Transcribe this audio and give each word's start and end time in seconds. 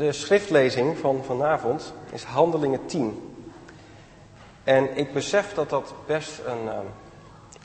De 0.00 0.12
schriftlezing 0.12 0.98
van 0.98 1.24
vanavond 1.24 1.94
is 2.12 2.24
Handelingen 2.24 2.86
10. 2.86 3.36
En 4.64 4.96
ik 4.96 5.12
besef 5.12 5.54
dat 5.54 5.70
dat 5.70 5.94
best 6.06 6.40
een, 6.46 6.68
ehm, 6.68 6.86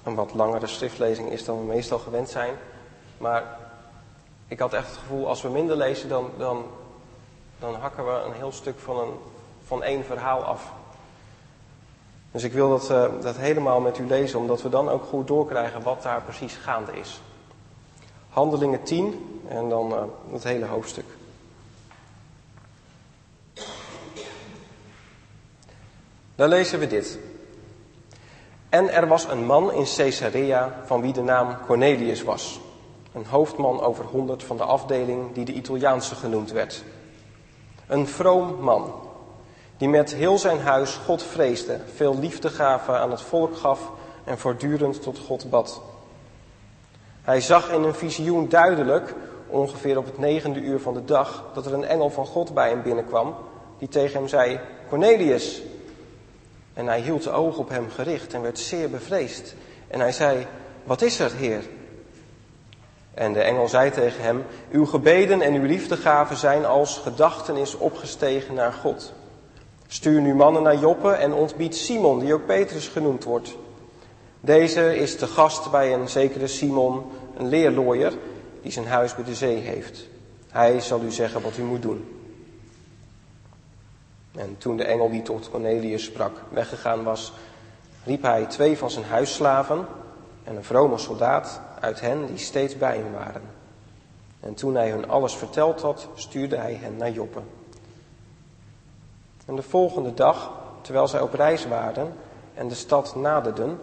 een 0.03 0.15
wat 0.15 0.33
langere 0.33 0.67
schriftlezing 0.67 1.31
is 1.31 1.45
dan 1.45 1.59
we 1.59 1.65
meestal 1.65 1.99
gewend 1.99 2.29
zijn. 2.29 2.53
Maar 3.17 3.57
ik 4.47 4.59
had 4.59 4.73
echt 4.73 4.87
het 4.87 4.97
gevoel, 4.97 5.27
als 5.27 5.41
we 5.41 5.49
minder 5.49 5.77
lezen, 5.77 6.09
dan, 6.09 6.29
dan, 6.37 6.65
dan 7.59 7.75
hakken 7.75 8.05
we 8.05 8.21
een 8.25 8.33
heel 8.33 8.51
stuk 8.51 8.79
van, 8.79 8.99
een, 8.99 9.13
van 9.65 9.83
één 9.83 10.05
verhaal 10.05 10.43
af. 10.43 10.71
Dus 12.31 12.43
ik 12.43 12.53
wil 12.53 12.69
dat, 12.69 12.91
uh, 12.91 13.21
dat 13.21 13.37
helemaal 13.37 13.79
met 13.79 13.97
u 13.97 14.07
lezen, 14.07 14.39
omdat 14.39 14.61
we 14.61 14.69
dan 14.69 14.89
ook 14.89 15.03
goed 15.03 15.27
doorkrijgen 15.27 15.83
wat 15.83 16.03
daar 16.03 16.21
precies 16.21 16.55
gaande 16.55 16.99
is. 16.99 17.21
Handelingen 18.29 18.83
10 18.83 19.41
en 19.47 19.69
dan 19.69 19.91
uh, 19.91 20.03
het 20.31 20.43
hele 20.43 20.65
hoofdstuk. 20.65 21.14
Dan 26.35 26.49
lezen 26.49 26.79
we 26.79 26.87
dit. 26.87 27.19
En 28.69 28.89
er 28.89 29.07
was 29.07 29.27
een 29.27 29.45
man 29.45 29.73
in 29.73 29.85
Caesarea 29.95 30.81
van 30.85 31.01
wie 31.01 31.13
de 31.13 31.21
naam 31.21 31.57
Cornelius 31.65 32.23
was. 32.23 32.59
Een 33.13 33.25
hoofdman 33.25 33.81
over 33.81 34.05
honderd 34.05 34.43
van 34.43 34.57
de 34.57 34.63
afdeling 34.63 35.33
die 35.33 35.45
de 35.45 35.53
Italiaanse 35.53 36.15
genoemd 36.15 36.51
werd. 36.51 36.83
Een 37.87 38.07
vroom 38.07 38.61
man, 38.61 38.93
die 39.77 39.89
met 39.89 40.13
heel 40.13 40.37
zijn 40.37 40.59
huis 40.59 40.99
God 41.05 41.23
vreesde, 41.23 41.79
veel 41.95 42.19
liefdegave 42.19 42.91
aan 42.91 43.11
het 43.11 43.21
volk 43.21 43.57
gaf 43.57 43.91
en 44.23 44.37
voortdurend 44.37 45.01
tot 45.01 45.19
God 45.19 45.49
bad. 45.49 45.81
Hij 47.21 47.41
zag 47.41 47.71
in 47.71 47.83
een 47.83 47.95
visioen 47.95 48.49
duidelijk, 48.49 49.13
ongeveer 49.47 49.97
op 49.97 50.05
het 50.05 50.17
negende 50.17 50.59
uur 50.59 50.79
van 50.79 50.93
de 50.93 51.05
dag, 51.05 51.43
dat 51.53 51.65
er 51.65 51.73
een 51.73 51.85
engel 51.85 52.09
van 52.09 52.25
God 52.25 52.53
bij 52.53 52.69
hem 52.69 52.81
binnenkwam, 52.81 53.35
die 53.77 53.87
tegen 53.87 54.19
hem 54.19 54.27
zei, 54.27 54.59
Cornelius. 54.89 55.61
En 56.75 56.87
hij 56.87 57.01
hield 57.01 57.23
de 57.23 57.31
ogen 57.31 57.59
op 57.59 57.69
hem 57.69 57.89
gericht 57.89 58.33
en 58.33 58.41
werd 58.41 58.59
zeer 58.59 58.89
bevreesd. 58.89 59.55
En 59.87 59.99
hij 59.99 60.11
zei, 60.11 60.47
wat 60.83 61.01
is 61.01 61.19
er, 61.19 61.31
Heer? 61.31 61.63
En 63.13 63.33
de 63.33 63.41
engel 63.41 63.67
zei 63.67 63.91
tegen 63.91 64.23
hem, 64.23 64.43
uw 64.71 64.85
gebeden 64.85 65.41
en 65.41 65.53
uw 65.53 65.65
liefdegaven 65.65 66.37
zijn 66.37 66.65
als 66.65 66.97
gedachtenis 66.97 67.77
opgestegen 67.77 68.53
naar 68.53 68.73
God. 68.73 69.13
Stuur 69.87 70.21
nu 70.21 70.35
mannen 70.35 70.63
naar 70.63 70.77
Joppe 70.77 71.11
en 71.11 71.33
ontbied 71.33 71.75
Simon, 71.75 72.19
die 72.19 72.33
ook 72.33 72.45
Petrus 72.45 72.87
genoemd 72.87 73.23
wordt. 73.23 73.55
Deze 74.41 74.97
is 74.97 75.15
te 75.15 75.27
gast 75.27 75.71
bij 75.71 75.93
een 75.93 76.09
zekere 76.09 76.47
Simon, 76.47 77.03
een 77.37 77.47
leerlooier, 77.47 78.13
die 78.61 78.71
zijn 78.71 78.87
huis 78.87 79.15
bij 79.15 79.23
de 79.23 79.35
zee 79.35 79.57
heeft. 79.57 80.07
Hij 80.49 80.79
zal 80.79 81.01
u 81.01 81.11
zeggen 81.11 81.41
wat 81.41 81.57
u 81.57 81.63
moet 81.63 81.81
doen. 81.81 82.14
En 84.35 84.57
toen 84.57 84.77
de 84.77 84.83
engel 84.83 85.09
die 85.09 85.21
tot 85.21 85.49
Cornelius 85.49 86.03
sprak 86.03 86.41
weggegaan 86.49 87.03
was, 87.03 87.33
riep 88.03 88.21
hij 88.21 88.45
twee 88.45 88.77
van 88.77 88.91
zijn 88.91 89.05
huisslaven 89.05 89.85
en 90.43 90.55
een 90.55 90.63
vrome 90.63 90.97
soldaat 90.97 91.61
uit 91.79 91.99
hen 91.99 92.25
die 92.25 92.37
steeds 92.37 92.77
bij 92.77 92.97
hem 92.97 93.11
waren. 93.11 93.41
En 94.39 94.53
toen 94.53 94.75
hij 94.75 94.89
hun 94.89 95.09
alles 95.09 95.35
verteld 95.35 95.81
had, 95.81 96.07
stuurde 96.15 96.55
hij 96.55 96.73
hen 96.73 96.97
naar 96.97 97.11
Joppe. 97.11 97.39
En 99.45 99.55
de 99.55 99.61
volgende 99.61 100.13
dag, 100.13 100.51
terwijl 100.81 101.07
zij 101.07 101.21
op 101.21 101.33
reis 101.33 101.67
waren 101.67 102.13
en 102.53 102.67
de 102.67 102.75
stad 102.75 103.15
naderden, 103.15 103.79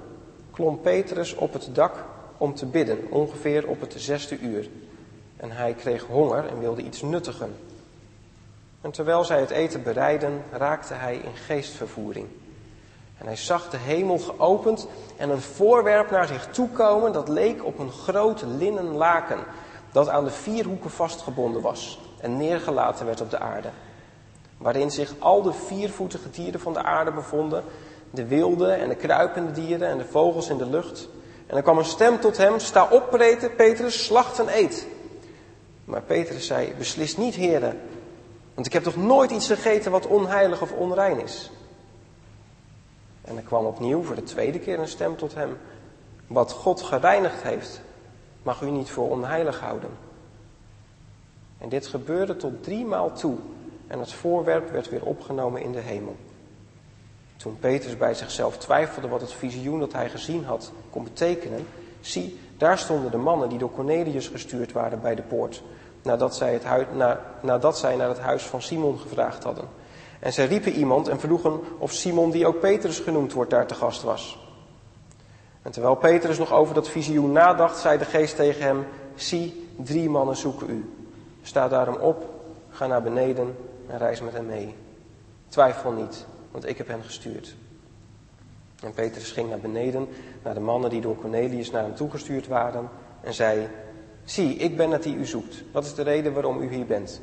klom 0.51 0.81
Petrus 0.81 1.35
op 1.35 1.53
het 1.53 1.69
dak 1.73 2.05
om 2.37 2.55
te 2.55 2.67
bidden, 2.67 2.99
ongeveer 3.11 3.69
op 3.69 3.81
het 3.81 3.95
zesde 3.97 4.39
uur. 4.39 4.69
En 5.37 5.51
hij 5.51 5.75
kreeg 5.75 6.07
honger 6.07 6.47
en 6.47 6.59
wilde 6.59 6.83
iets 6.83 7.03
nuttigen. 7.03 7.55
En 8.83 8.91
terwijl 8.91 9.25
zij 9.25 9.41
het 9.41 9.51
eten 9.51 9.83
bereidden, 9.83 10.43
raakte 10.51 10.95
hij 10.95 11.17
in 11.17 11.37
geestvervoering. 11.37 12.27
En 13.19 13.27
hij 13.27 13.37
zag 13.37 13.71
de 13.71 13.77
hemel 13.77 14.19
geopend 14.19 14.87
en 15.17 15.31
een 15.31 15.41
voorwerp 15.41 16.11
naar 16.11 16.27
zich 16.27 16.47
toe 16.47 16.69
komen 16.69 17.13
dat 17.13 17.29
leek 17.29 17.65
op 17.65 17.79
een 17.79 17.91
groot 17.91 18.43
linnen 18.47 18.93
laken, 18.93 19.39
dat 19.93 20.09
aan 20.09 20.25
de 20.25 20.31
vier 20.31 20.65
hoeken 20.65 20.91
vastgebonden 20.91 21.63
was 21.63 22.01
en 22.21 22.37
neergelaten 22.37 23.07
werd 23.07 23.21
op 23.21 23.31
de 23.31 23.39
aarde. 23.39 23.69
Waarin 24.59 24.91
zich 24.91 25.15
al 25.19 25.43
de 25.43 25.53
viervoetige 25.53 26.31
dieren 26.31 26.61
van 26.61 26.73
de 26.73 26.83
aarde 26.83 27.13
bevonden, 27.13 27.65
de 28.11 28.27
wilde 28.27 28.73
en 28.73 28.89
de 28.89 28.95
kruipende 28.95 29.53
dieren 29.53 29.89
en 29.89 29.99
de 29.99 30.05
vogels 30.05 30.49
in 30.49 30.59
de 30.59 30.67
lucht. 30.67 31.09
En 31.47 31.57
er 31.57 31.63
kwam 31.63 31.79
een 31.79 31.85
stem 31.85 32.21
tot 32.21 32.37
hem, 32.37 32.59
sta 32.59 32.89
op 32.91 33.11
Petrus, 33.57 34.05
slacht 34.05 34.39
en 34.39 34.57
eet. 34.59 34.87
Maar 35.85 36.03
Petrus 36.03 36.47
zei, 36.47 36.75
beslis 36.79 37.17
niet 37.17 37.35
heren, 37.35 37.81
want 38.55 38.67
ik 38.67 38.73
heb 38.73 38.83
toch 38.83 38.97
nooit 38.97 39.31
iets 39.31 39.47
gegeten 39.47 39.91
wat 39.91 40.07
onheilig 40.07 40.63
of 40.63 40.73
onrein 40.73 41.21
is. 41.21 41.51
En 43.23 43.37
er 43.37 43.43
kwam 43.43 43.65
opnieuw 43.65 44.03
voor 44.03 44.15
de 44.15 44.23
tweede 44.23 44.59
keer 44.59 44.79
een 44.79 44.89
stem 44.89 45.17
tot 45.17 45.35
hem. 45.35 45.57
Wat 46.27 46.53
God 46.53 46.83
gereinigd 46.83 47.43
heeft, 47.43 47.81
mag 48.43 48.61
u 48.61 48.71
niet 48.71 48.91
voor 48.91 49.11
onheilig 49.11 49.61
houden. 49.61 49.91
En 51.59 51.69
dit 51.69 51.87
gebeurde 51.87 52.37
tot 52.37 52.63
drie 52.63 52.85
maal 52.85 53.13
toe. 53.13 53.37
En 53.87 53.99
het 53.99 54.13
voorwerp 54.13 54.71
werd 54.71 54.89
weer 54.89 55.05
opgenomen 55.05 55.63
in 55.63 55.73
de 55.73 55.81
hemel. 55.81 56.17
Toen 57.37 57.59
Petrus 57.59 57.97
bij 57.97 58.15
zichzelf 58.15 58.59
twijfelde 58.59 59.09
wat 59.09 59.21
het 59.21 59.33
visioen 59.33 59.79
dat 59.79 59.93
hij 59.93 60.11
gezien 60.11 60.45
had 60.45 60.73
kon 60.91 61.05
betekenen, 61.05 61.67
zie, 62.01 62.39
daar 62.57 62.79
stonden 62.79 63.11
de 63.11 63.17
mannen 63.17 63.49
die 63.49 63.59
door 63.59 63.73
Cornelius 63.73 64.29
gestuurd 64.29 64.73
waren 64.73 65.01
bij 65.01 65.15
de 65.15 65.23
poort, 65.23 65.63
nadat 66.03 66.37
zij, 66.37 66.53
het 66.53 66.65
huis, 66.65 66.87
na, 66.93 67.21
nadat 67.41 67.79
zij 67.79 67.97
naar 67.97 68.09
het 68.09 68.21
huis 68.21 68.43
van 68.43 68.63
Simon 68.63 68.99
gevraagd 68.99 69.43
hadden. 69.43 69.69
En 70.21 70.33
zij 70.33 70.47
riepen 70.47 70.73
iemand 70.73 71.09
en 71.09 71.21
vroegen 71.21 71.61
of 71.79 71.93
Simon, 71.93 72.31
die 72.31 72.47
ook 72.47 72.61
Petrus 72.61 72.99
genoemd 72.99 73.33
wordt, 73.33 73.51
daar 73.51 73.67
te 73.67 73.75
gast 73.75 74.03
was. 74.03 74.39
En 75.63 75.71
terwijl 75.71 75.95
Petrus 75.95 76.39
nog 76.39 76.53
over 76.53 76.75
dat 76.75 76.89
visioen 76.89 77.33
nadacht, 77.33 77.79
zei 77.79 77.99
de 77.99 78.05
geest 78.05 78.37
tegen 78.37 78.63
hem, 78.63 78.87
zie, 79.15 79.69
drie 79.77 80.09
mannen 80.09 80.37
zoeken 80.37 80.71
u. 80.71 80.91
Sta 81.43 81.69
daarom 81.69 81.97
op, 81.97 82.25
ga 82.71 82.87
naar 82.87 83.03
beneden 83.03 83.57
en 83.87 83.99
reis 83.99 84.21
met 84.21 84.33
hen 84.33 84.47
mee. 84.47 84.75
Twijfel 85.49 85.93
niet, 85.93 86.27
want 86.51 86.69
ik 86.69 86.79
heb 86.79 86.89
hen 86.89 87.03
gestuurd. 87.03 87.55
En 88.83 88.93
Petrus 88.93 89.31
ging 89.31 89.49
naar 89.49 89.59
beneden, 89.59 90.09
naar 90.43 90.55
de 90.55 90.61
mannen 90.61 90.91
die 90.91 91.01
door 91.01 91.17
Cornelius 91.17 91.71
naar 91.71 91.83
hem 91.83 91.95
toegestuurd 91.95 92.47
waren, 92.47 92.89
en 93.21 93.35
zei, 93.35 93.69
zie, 94.25 94.57
ik 94.57 94.77
ben 94.77 94.91
het 94.91 95.03
die 95.03 95.17
u 95.17 95.27
zoekt. 95.27 95.63
Wat 95.73 95.85
is 95.85 95.95
de 95.95 96.03
reden 96.03 96.33
waarom 96.33 96.61
u 96.61 96.75
hier 96.75 96.87
bent? 96.87 97.21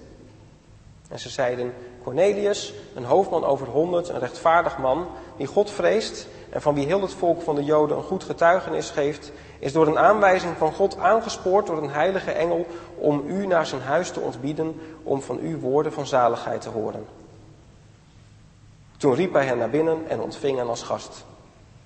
En 1.10 1.20
ze 1.20 1.30
zeiden, 1.30 1.74
Cornelius, 2.04 2.74
een 2.96 3.04
hoofdman 3.04 3.44
over 3.44 3.68
honderd, 3.68 4.10
een 4.10 4.20
rechtvaardig 4.20 4.78
man, 4.78 5.08
die 5.38 5.48
God 5.48 5.72
vreest 5.72 6.28
en 6.50 6.62
van 6.62 6.74
wie 6.74 6.86
heel 6.86 7.02
het 7.02 7.14
volk 7.14 7.42
van 7.42 7.56
de 7.56 7.64
Joden 7.64 7.98
een 7.98 8.04
goed 8.04 8.24
getuigenis 8.24 8.90
geeft, 8.90 9.32
is 9.59 9.74
door 9.74 9.88
een 9.88 9.98
aanwijzing 9.98 10.58
van 10.58 10.74
God 10.74 10.98
aangespoord 10.98 11.68
door 11.68 11.78
een 11.78 11.90
heilige 11.90 12.32
engel 12.32 12.66
om 12.98 13.24
u 13.28 13.48
naar 13.48 13.66
zijn 13.66 13.82
huis 13.82 14.12
te 14.12 14.20
ontbieden, 14.20 14.82
om 15.04 15.22
van 15.22 15.40
u 15.42 15.58
woorden 15.58 15.94
van 15.94 16.08
zaligheid 16.08 16.62
te 16.62 16.70
horen. 16.70 17.06
Toen 18.97 19.16
riep 19.16 19.34
hij 19.34 19.46
hen 19.46 19.58
naar 19.58 19.70
binnen 19.70 20.09
en 20.09 20.22
ontving 20.22 20.58
hen 20.58 20.70
als 20.70 20.84
gast. 20.84 21.26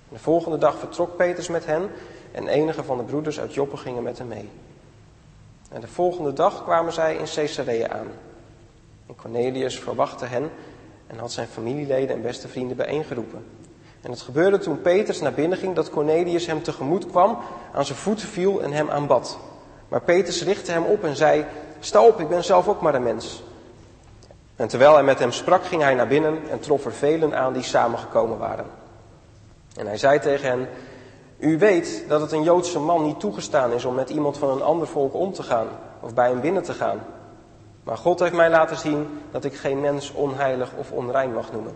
De 0.08 0.18
volgende 0.18 0.58
dag 0.58 0.78
vertrok 0.78 1.16
Petrus 1.16 1.48
met 1.48 1.66
hen 1.66 1.90
en 2.32 2.48
enige 2.48 2.84
van 2.84 2.96
de 2.96 3.04
broeders 3.04 3.40
uit 3.40 3.54
Joppe 3.54 3.76
gingen 3.76 4.02
met 4.02 4.18
hem 4.18 4.28
mee. 4.28 4.48
En 5.74 5.80
de 5.80 5.86
volgende 5.86 6.32
dag 6.32 6.64
kwamen 6.64 6.92
zij 6.92 7.16
in 7.16 7.24
Caesarea 7.34 7.88
aan. 7.88 8.06
En 9.06 9.16
Cornelius 9.16 9.78
verwachtte 9.78 10.24
hen 10.24 10.50
en 11.06 11.18
had 11.18 11.32
zijn 11.32 11.48
familieleden 11.48 12.16
en 12.16 12.22
beste 12.22 12.48
vrienden 12.48 12.76
bijeengeroepen. 12.76 13.44
En 14.00 14.10
het 14.10 14.20
gebeurde 14.20 14.58
toen 14.58 14.80
Petrus 14.80 15.20
naar 15.20 15.32
binnen 15.32 15.58
ging 15.58 15.74
dat 15.74 15.90
Cornelius 15.90 16.46
hem 16.46 16.62
tegemoet 16.62 17.06
kwam, 17.06 17.38
aan 17.72 17.84
zijn 17.84 17.98
voeten 17.98 18.28
viel 18.28 18.62
en 18.62 18.72
hem 18.72 18.90
aanbad. 18.90 19.38
Maar 19.88 20.00
Petrus 20.00 20.42
richtte 20.42 20.72
hem 20.72 20.84
op 20.84 21.04
en 21.04 21.16
zei, 21.16 21.44
sta 21.80 22.02
op, 22.02 22.20
ik 22.20 22.28
ben 22.28 22.44
zelf 22.44 22.68
ook 22.68 22.80
maar 22.80 22.94
een 22.94 23.02
mens. 23.02 23.42
En 24.56 24.68
terwijl 24.68 24.94
hij 24.94 25.02
met 25.02 25.18
hem 25.18 25.32
sprak, 25.32 25.64
ging 25.64 25.82
hij 25.82 25.94
naar 25.94 26.08
binnen 26.08 26.50
en 26.50 26.60
trof 26.60 26.84
er 26.84 26.92
velen 26.92 27.34
aan 27.34 27.52
die 27.52 27.62
samengekomen 27.62 28.38
waren. 28.38 28.66
En 29.76 29.86
hij 29.86 29.96
zei 29.96 30.18
tegen 30.18 30.48
hen, 30.48 30.68
u 31.38 31.58
weet 31.58 32.04
dat 32.08 32.20
het 32.20 32.32
een 32.32 32.42
Joodse 32.42 32.78
man 32.78 33.04
niet 33.04 33.20
toegestaan 33.20 33.72
is 33.72 33.84
om 33.84 33.94
met 33.94 34.10
iemand 34.10 34.38
van 34.38 34.50
een 34.50 34.62
ander 34.62 34.86
volk 34.86 35.14
om 35.14 35.32
te 35.32 35.42
gaan 35.42 35.68
of 36.00 36.14
bij 36.14 36.28
hem 36.28 36.40
binnen 36.40 36.62
te 36.62 36.72
gaan. 36.72 37.00
Maar 37.82 37.96
God 37.96 38.18
heeft 38.20 38.32
mij 38.32 38.50
laten 38.50 38.76
zien 38.76 39.08
dat 39.30 39.44
ik 39.44 39.54
geen 39.54 39.80
mens 39.80 40.12
onheilig 40.12 40.72
of 40.78 40.90
onrein 40.90 41.32
mag 41.32 41.52
noemen. 41.52 41.74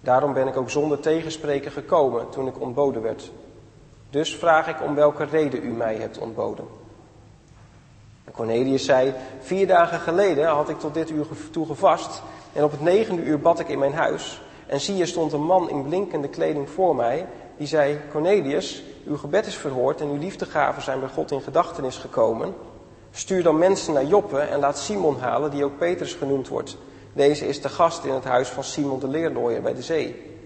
Daarom 0.00 0.32
ben 0.32 0.48
ik 0.48 0.56
ook 0.56 0.70
zonder 0.70 1.00
tegenspreken 1.00 1.70
gekomen 1.70 2.30
toen 2.30 2.46
ik 2.46 2.60
ontboden 2.60 3.02
werd. 3.02 3.30
Dus 4.10 4.36
vraag 4.36 4.68
ik 4.68 4.82
om 4.82 4.94
welke 4.94 5.24
reden 5.24 5.64
u 5.64 5.70
mij 5.70 5.96
hebt 5.96 6.18
ontboden. 6.18 6.64
En 8.24 8.32
Cornelius 8.32 8.84
zei, 8.84 9.14
vier 9.40 9.66
dagen 9.66 9.98
geleden 9.98 10.46
had 10.46 10.68
ik 10.68 10.78
tot 10.78 10.94
dit 10.94 11.10
uur 11.10 11.26
toe 11.50 11.66
gevast 11.66 12.22
en 12.52 12.64
op 12.64 12.70
het 12.70 12.80
negende 12.80 13.22
uur 13.22 13.40
bad 13.40 13.60
ik 13.60 13.68
in 13.68 13.78
mijn 13.78 13.94
huis. 13.94 14.42
En 14.66 14.80
zie, 14.80 15.00
er 15.00 15.06
stond 15.06 15.32
een 15.32 15.44
man 15.44 15.70
in 15.70 15.82
blinkende 15.82 16.28
kleding 16.28 16.70
voor 16.70 16.96
mij, 16.96 17.26
die 17.58 17.66
zei, 17.66 17.98
Cornelius, 18.10 18.82
uw 19.06 19.16
gebed 19.16 19.46
is 19.46 19.54
verhoord 19.54 20.00
en 20.00 20.08
uw 20.08 20.18
liefdegaven 20.18 20.82
zijn 20.82 21.00
bij 21.00 21.08
God 21.08 21.30
in 21.30 21.40
gedachtenis 21.40 21.96
gekomen. 21.96 22.54
Stuur 23.10 23.42
dan 23.42 23.58
mensen 23.58 23.92
naar 23.92 24.04
Joppe 24.04 24.38
en 24.38 24.58
laat 24.58 24.78
Simon 24.78 25.18
halen, 25.18 25.50
die 25.50 25.64
ook 25.64 25.78
Petrus 25.78 26.14
genoemd 26.14 26.48
wordt. 26.48 26.76
Deze 27.12 27.46
is 27.46 27.62
de 27.62 27.68
gast 27.68 28.04
in 28.04 28.12
het 28.12 28.24
huis 28.24 28.48
van 28.48 28.64
Simon 28.64 28.98
de 28.98 29.08
leerlooier 29.08 29.62
bij 29.62 29.74
de 29.74 29.82
zee. 29.82 30.36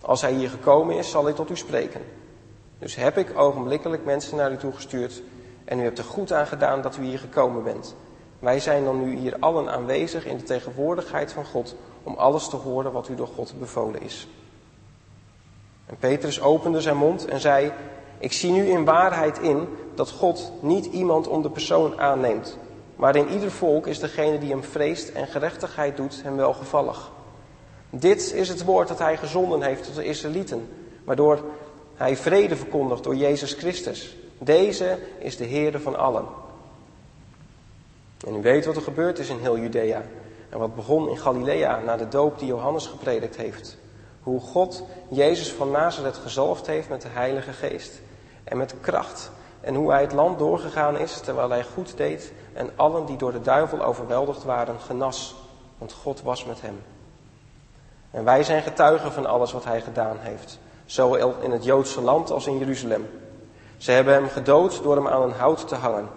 Als 0.00 0.20
hij 0.20 0.32
hier 0.32 0.50
gekomen 0.50 0.96
is, 0.96 1.10
zal 1.10 1.24
hij 1.24 1.32
tot 1.32 1.50
u 1.50 1.56
spreken. 1.56 2.00
Dus 2.78 2.94
heb 2.94 3.18
ik 3.18 3.38
ogenblikkelijk 3.38 4.04
mensen 4.04 4.36
naar 4.36 4.52
u 4.52 4.56
toegestuurd 4.56 5.22
en 5.64 5.80
u 5.80 5.82
hebt 5.82 5.98
er 5.98 6.04
goed 6.04 6.32
aan 6.32 6.46
gedaan 6.46 6.82
dat 6.82 6.96
u 6.96 7.04
hier 7.04 7.18
gekomen 7.18 7.62
bent. 7.62 7.94
Wij 8.38 8.60
zijn 8.60 8.84
dan 8.84 9.04
nu 9.04 9.16
hier 9.16 9.36
allen 9.40 9.68
aanwezig 9.68 10.26
in 10.26 10.36
de 10.36 10.42
tegenwoordigheid 10.42 11.32
van 11.32 11.44
God 11.44 11.74
om 12.02 12.14
alles 12.14 12.48
te 12.48 12.56
horen 12.56 12.92
wat 12.92 13.08
u 13.08 13.14
door 13.14 13.28
God 13.34 13.54
bevolen 13.58 14.02
is. 14.02 14.28
En 15.86 15.96
Petrus 15.96 16.40
opende 16.40 16.80
zijn 16.80 16.96
mond 16.96 17.24
en 17.24 17.40
zei, 17.40 17.72
ik 18.18 18.32
zie 18.32 18.50
nu 18.50 18.66
in 18.66 18.84
waarheid 18.84 19.38
in 19.38 19.68
dat 19.94 20.10
God 20.10 20.52
niet 20.60 20.86
iemand 20.86 21.28
om 21.28 21.42
de 21.42 21.50
persoon 21.50 22.00
aanneemt, 22.00 22.58
maar 22.96 23.16
in 23.16 23.28
ieder 23.28 23.50
volk 23.50 23.86
is 23.86 23.98
degene 23.98 24.38
die 24.38 24.50
hem 24.50 24.64
vreest 24.64 25.08
en 25.08 25.26
gerechtigheid 25.26 25.96
doet 25.96 26.20
hem 26.22 26.36
welgevallig. 26.36 27.10
Dit 27.90 28.32
is 28.32 28.48
het 28.48 28.64
woord 28.64 28.88
dat 28.88 28.98
hij 28.98 29.16
gezonden 29.16 29.62
heeft 29.62 29.84
tot 29.84 29.94
de 29.94 30.04
Israëlieten, 30.04 30.68
waardoor 31.04 31.44
hij 31.94 32.16
vrede 32.16 32.56
verkondigt 32.56 33.04
door 33.04 33.16
Jezus 33.16 33.52
Christus. 33.52 34.16
Deze 34.38 34.98
is 35.18 35.36
de 35.36 35.44
Heerde 35.44 35.80
van 35.80 35.96
allen. 35.96 36.24
En 38.26 38.36
u 38.36 38.42
weet 38.42 38.64
wat 38.64 38.76
er 38.76 38.82
gebeurd 38.82 39.18
is 39.18 39.28
in 39.28 39.38
heel 39.38 39.58
Judea 39.58 40.02
en 40.48 40.58
wat 40.58 40.74
begon 40.74 41.08
in 41.08 41.18
Galilea 41.18 41.80
na 41.80 41.96
de 41.96 42.08
doop 42.08 42.38
die 42.38 42.48
Johannes 42.48 42.86
gepredikt 42.86 43.36
heeft. 43.36 43.78
Hoe 44.26 44.40
God 44.40 44.82
Jezus 45.08 45.52
van 45.52 45.70
Nazareth 45.70 46.16
gezalfd 46.16 46.66
heeft 46.66 46.88
met 46.88 47.02
de 47.02 47.08
Heilige 47.08 47.52
Geest 47.52 48.00
en 48.44 48.56
met 48.56 48.74
kracht. 48.80 49.30
En 49.60 49.74
hoe 49.74 49.90
hij 49.90 50.00
het 50.00 50.12
land 50.12 50.38
doorgegaan 50.38 50.98
is 50.98 51.20
terwijl 51.20 51.50
hij 51.50 51.64
goed 51.64 51.96
deed 51.96 52.32
en 52.52 52.70
allen 52.76 53.06
die 53.06 53.16
door 53.16 53.32
de 53.32 53.40
duivel 53.40 53.82
overweldigd 53.82 54.44
waren 54.44 54.80
genas. 54.80 55.34
Want 55.78 55.92
God 55.92 56.22
was 56.22 56.44
met 56.44 56.60
hem. 56.60 56.82
En 58.10 58.24
wij 58.24 58.42
zijn 58.42 58.62
getuigen 58.62 59.12
van 59.12 59.26
alles 59.26 59.52
wat 59.52 59.64
hij 59.64 59.80
gedaan 59.80 60.16
heeft. 60.20 60.58
Zowel 60.86 61.34
in 61.40 61.50
het 61.50 61.64
Joodse 61.64 62.00
land 62.00 62.30
als 62.30 62.46
in 62.46 62.58
Jeruzalem. 62.58 63.08
Ze 63.76 63.90
hebben 63.90 64.14
hem 64.14 64.28
gedood 64.28 64.82
door 64.82 64.96
hem 64.96 65.08
aan 65.08 65.22
een 65.22 65.38
hout 65.38 65.68
te 65.68 65.74
hangen. 65.74 66.08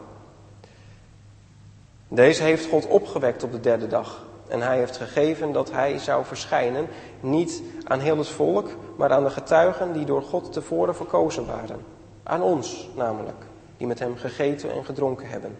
Deze 2.07 2.43
heeft 2.43 2.69
God 2.69 2.87
opgewekt 2.87 3.43
op 3.43 3.51
de 3.51 3.59
derde 3.59 3.87
dag. 3.87 4.27
En 4.49 4.61
hij 4.61 4.77
heeft 4.77 4.97
gegeven 4.97 5.51
dat 5.51 5.71
hij 5.71 5.99
zou 5.99 6.25
verschijnen, 6.25 6.87
niet 7.19 7.61
aan 7.83 7.99
heel 7.99 8.17
het 8.17 8.27
volk, 8.27 8.67
maar 8.95 9.11
aan 9.11 9.23
de 9.23 9.29
getuigen 9.29 9.93
die 9.93 10.05
door 10.05 10.21
God 10.21 10.53
tevoren 10.53 10.95
verkozen 10.95 11.45
waren. 11.45 11.79
Aan 12.23 12.41
ons 12.41 12.89
namelijk, 12.95 13.45
die 13.77 13.87
met 13.87 13.99
hem 13.99 14.17
gegeten 14.17 14.71
en 14.71 14.85
gedronken 14.85 15.27
hebben, 15.27 15.57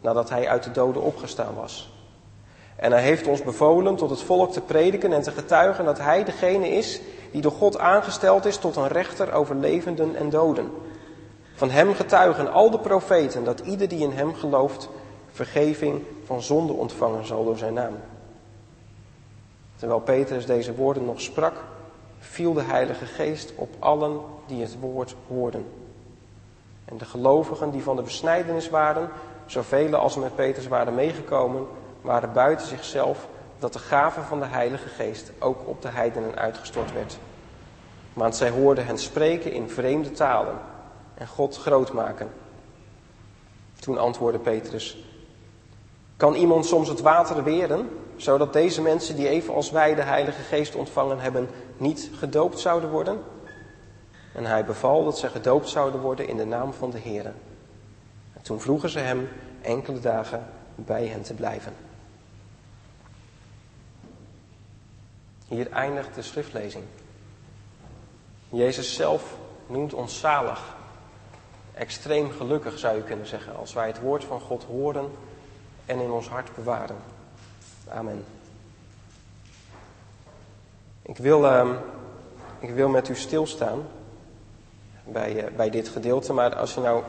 nadat 0.00 0.30
hij 0.30 0.48
uit 0.48 0.62
de 0.62 0.70
doden 0.70 1.02
opgestaan 1.02 1.54
was. 1.54 1.96
En 2.76 2.92
hij 2.92 3.02
heeft 3.02 3.26
ons 3.26 3.42
bevolen 3.42 3.96
tot 3.96 4.10
het 4.10 4.22
volk 4.22 4.52
te 4.52 4.60
prediken 4.60 5.12
en 5.12 5.22
te 5.22 5.30
getuigen 5.30 5.84
dat 5.84 5.98
hij 5.98 6.24
degene 6.24 6.68
is 6.68 7.00
die 7.30 7.42
door 7.42 7.52
God 7.52 7.78
aangesteld 7.78 8.44
is 8.44 8.56
tot 8.56 8.76
een 8.76 8.88
rechter 8.88 9.32
over 9.32 9.56
levenden 9.56 10.16
en 10.16 10.30
doden. 10.30 10.70
Van 11.54 11.70
hem 11.70 11.94
getuigen 11.94 12.52
al 12.52 12.70
de 12.70 12.78
profeten 12.78 13.44
dat 13.44 13.60
ieder 13.60 13.88
die 13.88 13.98
in 13.98 14.10
hem 14.10 14.34
gelooft 14.34 14.88
vergeving 15.32 16.02
van 16.24 16.42
zonde 16.42 16.72
ontvangen 16.72 17.26
zal 17.26 17.44
door 17.44 17.58
zijn 17.58 17.74
naam. 17.74 17.94
Terwijl 19.78 20.00
Petrus 20.00 20.46
deze 20.46 20.74
woorden 20.74 21.04
nog 21.04 21.20
sprak, 21.20 21.54
viel 22.18 22.52
de 22.52 22.62
Heilige 22.62 23.06
Geest 23.06 23.52
op 23.56 23.74
allen 23.78 24.20
die 24.46 24.60
het 24.60 24.80
woord 24.80 25.14
hoorden. 25.28 25.66
En 26.84 26.98
de 26.98 27.04
gelovigen 27.04 27.70
die 27.70 27.82
van 27.82 27.96
de 27.96 28.02
besnijdenis 28.02 28.70
waren, 28.70 29.08
zoveel 29.46 29.94
als 29.94 30.16
met 30.16 30.34
Petrus 30.34 30.68
waren 30.68 30.94
meegekomen, 30.94 31.66
waren 32.00 32.32
buiten 32.32 32.66
zichzelf 32.66 33.28
dat 33.58 33.72
de 33.72 33.78
gave 33.78 34.20
van 34.20 34.40
de 34.40 34.46
Heilige 34.46 34.88
Geest 34.88 35.32
ook 35.38 35.68
op 35.68 35.82
de 35.82 35.88
heidenen 35.88 36.36
uitgestort 36.36 36.92
werd. 36.92 37.18
Want 38.12 38.36
zij 38.36 38.50
hoorden 38.50 38.86
hen 38.86 38.98
spreken 38.98 39.52
in 39.52 39.68
vreemde 39.68 40.10
talen 40.10 40.58
en 41.14 41.26
God 41.26 41.56
groot 41.56 41.92
maken. 41.92 42.30
Toen 43.80 43.98
antwoordde 43.98 44.40
Petrus, 44.40 45.04
kan 46.16 46.34
iemand 46.34 46.66
soms 46.66 46.88
het 46.88 47.00
water 47.00 47.44
weren, 47.44 47.88
zodat 48.18 48.52
deze 48.52 48.82
mensen 48.82 49.16
die 49.16 49.28
evenals 49.28 49.70
wij 49.70 49.94
de 49.94 50.02
Heilige 50.02 50.42
Geest 50.42 50.74
ontvangen 50.74 51.18
hebben, 51.18 51.48
niet 51.76 52.10
gedoopt 52.14 52.58
zouden 52.58 52.90
worden? 52.90 53.22
En 54.34 54.44
hij 54.44 54.64
beval 54.64 55.04
dat 55.04 55.18
zij 55.18 55.28
gedoopt 55.28 55.68
zouden 55.68 56.00
worden 56.00 56.28
in 56.28 56.36
de 56.36 56.44
naam 56.44 56.72
van 56.72 56.90
de 56.90 56.98
Heer. 56.98 57.24
En 57.24 58.42
toen 58.42 58.60
vroegen 58.60 58.88
ze 58.88 58.98
hem 58.98 59.28
enkele 59.60 60.00
dagen 60.00 60.46
bij 60.74 61.06
hen 61.06 61.22
te 61.22 61.34
blijven. 61.34 61.72
Hier 65.48 65.70
eindigt 65.70 66.14
de 66.14 66.22
schriftlezing. 66.22 66.84
Jezus 68.48 68.94
zelf 68.94 69.36
noemt 69.66 69.94
ons 69.94 70.20
zalig. 70.20 70.76
Extreem 71.74 72.30
gelukkig 72.30 72.78
zou 72.78 72.96
je 72.96 73.02
kunnen 73.02 73.26
zeggen, 73.26 73.56
als 73.56 73.72
wij 73.72 73.86
het 73.86 74.00
woord 74.00 74.24
van 74.24 74.40
God 74.40 74.64
horen 74.64 75.10
en 75.86 76.00
in 76.00 76.10
ons 76.10 76.28
hart 76.28 76.54
bewaren. 76.54 76.96
Amen. 77.90 78.24
Ik 81.02 81.16
wil, 81.16 81.44
uh, 81.44 81.70
ik 82.58 82.70
wil 82.70 82.88
met 82.88 83.08
u 83.08 83.14
stilstaan 83.14 83.82
bij, 85.04 85.44
uh, 85.44 85.56
bij 85.56 85.70
dit 85.70 85.88
gedeelte, 85.88 86.32
maar 86.32 86.56
als 86.56 86.74
je 86.74 86.80
nou 86.80 87.02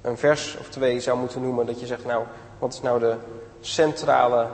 een 0.00 0.18
vers 0.18 0.56
of 0.56 0.68
twee 0.68 1.00
zou 1.00 1.18
moeten 1.18 1.42
noemen, 1.42 1.66
dat 1.66 1.80
je 1.80 1.86
zegt, 1.86 2.04
nou, 2.04 2.24
wat 2.58 2.72
is 2.72 2.80
nou 2.80 2.98
de 2.98 3.16
centrale, 3.60 4.46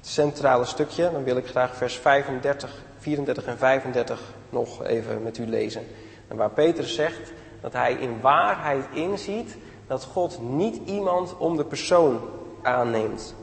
centrale 0.00 0.64
stukje, 0.64 1.10
dan 1.12 1.24
wil 1.24 1.36
ik 1.36 1.46
graag 1.46 1.76
vers 1.76 1.98
35, 1.98 2.84
34 2.98 3.44
en 3.46 3.58
35 3.58 4.20
nog 4.50 4.84
even 4.84 5.22
met 5.22 5.38
u 5.38 5.46
lezen. 5.46 5.86
En 6.28 6.36
waar 6.36 6.50
Petrus 6.50 6.94
zegt 6.94 7.32
dat 7.60 7.72
hij 7.72 7.92
in 7.92 8.20
waarheid 8.20 8.84
inziet 8.92 9.56
dat 9.86 10.04
God 10.04 10.42
niet 10.42 10.80
iemand 10.84 11.36
om 11.36 11.56
de 11.56 11.64
persoon 11.64 12.20
aanneemt, 12.62 13.34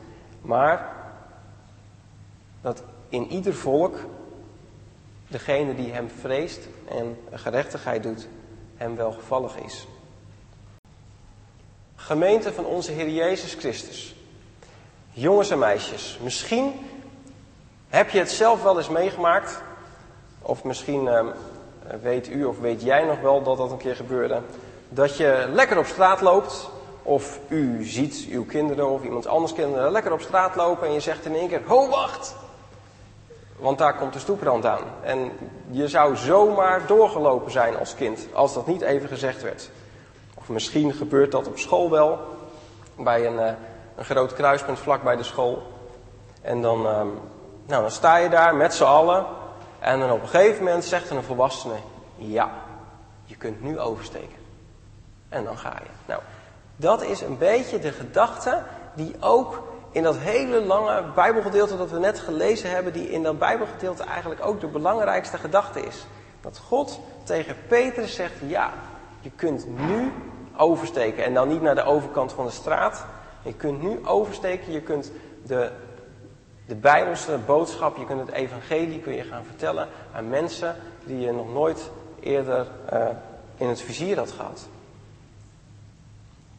maar 0.46 0.96
dat 2.62 2.84
in 3.10 3.28
ieder 3.28 3.54
volk 3.54 3.98
degene 5.28 5.76
die 5.76 5.92
hem 5.92 6.10
vreest 6.10 6.68
en 6.90 7.18
gerechtigheid 7.32 8.04
doet, 8.04 8.28
hem 8.78 8.96
welgevallig 8.96 9.58
is. 9.58 9.88
Gemeente 11.96 12.54
van 12.54 12.66
onze 12.66 12.92
Heer 12.92 13.10
Jezus 13.10 13.54
Christus. 13.54 14.16
Jongens 15.12 15.50
en 15.50 15.60
meisjes, 15.60 16.20
misschien 16.24 16.74
heb 17.90 18.10
je 18.10 18.20
het 18.20 18.32
zelf 18.32 18.64
wel 18.64 18.78
eens 18.78 18.90
meegemaakt, 18.90 19.62
of 20.42 20.64
misschien 20.64 21.04
uh, 21.04 21.26
weet 22.02 22.30
u 22.30 22.44
of 22.44 22.60
weet 22.60 22.82
jij 22.82 23.06
nog 23.06 23.20
wel 23.20 23.44
dat 23.44 23.58
dat 23.58 23.72
een 23.72 23.78
keer 23.78 23.96
gebeurde, 23.96 24.42
dat 24.90 25.18
je 25.18 25.50
lekker 25.54 25.78
op 25.78 25.86
straat 25.86 26.22
loopt 26.22 26.70
of 27.06 27.40
u 27.48 27.84
ziet 27.84 28.26
uw 28.30 28.46
kinderen 28.46 28.90
of 28.90 29.04
iemand 29.04 29.28
anders 29.28 29.54
kinderen 29.54 29.92
lekker 29.92 30.14
op 30.14 30.22
straat 30.22 30.56
lopen 30.56 30.88
en 30.88 30.94
je 30.94 31.00
zegt 31.00 31.26
in 31.26 31.36
één 31.36 31.48
keer, 31.48 31.62
ho 31.66 31.90
wacht! 31.90 32.36
Want 33.56 33.78
daar 33.78 33.96
komt 33.96 34.14
de 34.14 34.20
stoeprand 34.20 34.66
aan. 34.66 34.84
En 35.02 35.32
je 35.70 35.88
zou 35.88 36.16
zomaar 36.16 36.88
doorgelopen 36.88 37.52
zijn 37.52 37.78
als 37.78 37.96
kind, 37.96 38.28
als 38.34 38.54
dat 38.54 38.68
niet 38.68 38.82
even 38.82 39.08
gezegd 39.08 39.42
werd. 39.42 39.70
Of 40.34 40.50
misschien 40.50 40.94
gebeurt 40.94 41.32
dat 41.32 41.48
op 41.48 41.58
school 41.58 41.90
wel, 41.90 42.20
bij 42.96 43.26
een, 43.26 43.34
uh, 43.34 43.52
een 43.96 44.06
groot 44.06 44.34
kruispunt 44.34 44.80
vlak 44.80 45.04
bij 45.04 45.16
de 45.16 45.24
school. 45.24 45.64
En 46.42 46.62
dan, 46.62 46.80
uh, 46.80 47.02
nou, 47.66 47.82
dan 47.82 47.92
sta 47.92 48.18
je 48.18 48.30
daar 48.30 48.56
met 48.56 48.74
z'n 48.74 48.84
allen. 48.84 49.26
En 49.80 50.00
dan 50.00 50.12
op 50.12 50.22
een 50.22 50.28
gegeven 50.28 50.64
moment 50.64 50.86
zegt 50.86 51.10
een 51.10 51.24
volwassene, 51.24 51.76
ja, 52.16 52.52
je 53.24 53.36
kunt 53.36 53.62
nu 53.62 53.80
oversteken. 53.80 54.38
En 55.30 55.44
dan 55.44 55.58
ga 55.58 55.74
je. 55.84 55.90
Nou, 56.06 56.22
dat 56.76 57.04
is 57.04 57.22
een 57.22 57.38
beetje 57.38 57.80
de 57.80 57.92
gedachte 57.92 58.64
die 58.94 59.16
ook 59.20 59.64
in 59.92 60.04
dat 60.04 60.18
hele 60.18 60.66
lange 60.66 61.04
Bijbelgedeelte 61.16 61.78
dat 61.78 61.92
we 61.92 62.00
net 62.00 62.20
gelezen 62.20 62.70
hebben, 62.70 62.94
die 62.94 63.10
in 63.10 63.24
dat 63.24 63.40
Bijbelgedeelte 63.40 64.04
eigenlijk 64.04 64.46
ook 64.46 64.60
de 64.60 64.68
belangrijkste 64.68 65.38
gedachte 65.38 65.82
is. 65.82 66.06
Dat 66.42 66.58
God 66.58 67.00
tegen 67.24 67.56
Petrus 67.68 68.16
zegt, 68.16 68.34
ja, 68.48 68.74
je 69.22 69.32
kunt 69.36 69.68
nu 69.88 70.12
oversteken. 70.58 71.24
En 71.24 71.34
dan 71.34 71.48
niet 71.48 71.62
naar 71.62 71.76
de 71.76 71.84
overkant 71.84 72.34
van 72.34 72.46
de 72.46 72.52
straat. 72.52 73.06
Je 73.42 73.54
kunt 73.54 73.82
nu 73.82 74.08
oversteken, 74.08 74.72
je 74.72 74.82
kunt 74.82 75.12
de, 75.46 75.72
de 76.68 76.76
Bijbelse 76.76 77.38
boodschap, 77.46 77.98
je 77.98 78.06
kunt 78.06 78.20
het 78.20 78.32
evangelie 78.32 79.00
kun 79.00 79.14
je 79.14 79.24
gaan 79.24 79.44
vertellen 79.44 79.88
aan 80.14 80.30
mensen 80.30 80.76
die 81.04 81.20
je 81.20 81.32
nog 81.32 81.54
nooit 81.54 81.92
eerder 82.20 82.68
uh, 82.94 83.08
in 83.58 83.68
het 83.68 83.82
vizier 83.82 84.18
had 84.18 84.32
gehad. 84.32 84.68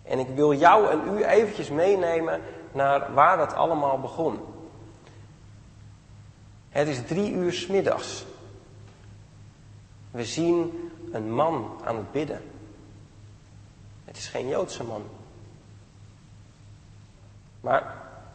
En 0.08 0.18
ik 0.18 0.28
wil 0.28 0.54
jou 0.54 0.90
en 0.90 1.18
u 1.18 1.24
eventjes 1.24 1.70
meenemen 1.70 2.40
naar 2.72 3.14
waar 3.14 3.36
dat 3.36 3.54
allemaal 3.54 4.00
begon. 4.00 4.40
Het 6.68 6.88
is 6.88 7.02
drie 7.06 7.32
uur 7.32 7.52
smiddags. 7.52 8.24
We 10.10 10.24
zien 10.24 10.90
een 11.12 11.32
man 11.32 11.80
aan 11.84 11.96
het 11.96 12.12
bidden. 12.12 12.42
Het 14.04 14.16
is 14.16 14.28
geen 14.28 14.48
Joodse 14.48 14.84
man. 14.84 15.04
Maar 17.60 17.94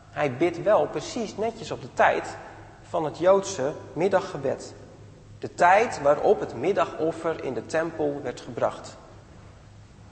hij 0.09 0.37
bidt 0.37 0.63
wel 0.63 0.87
precies 0.87 1.37
netjes 1.37 1.71
op 1.71 1.81
de 1.81 1.93
tijd 1.93 2.37
van 2.81 3.05
het 3.05 3.17
Joodse 3.17 3.73
middaggebed. 3.93 4.73
De 5.39 5.53
tijd 5.53 6.01
waarop 6.01 6.39
het 6.39 6.55
middagoffer 6.55 7.43
in 7.43 7.53
de 7.53 7.65
tempel 7.65 8.19
werd 8.23 8.41
gebracht. 8.41 8.97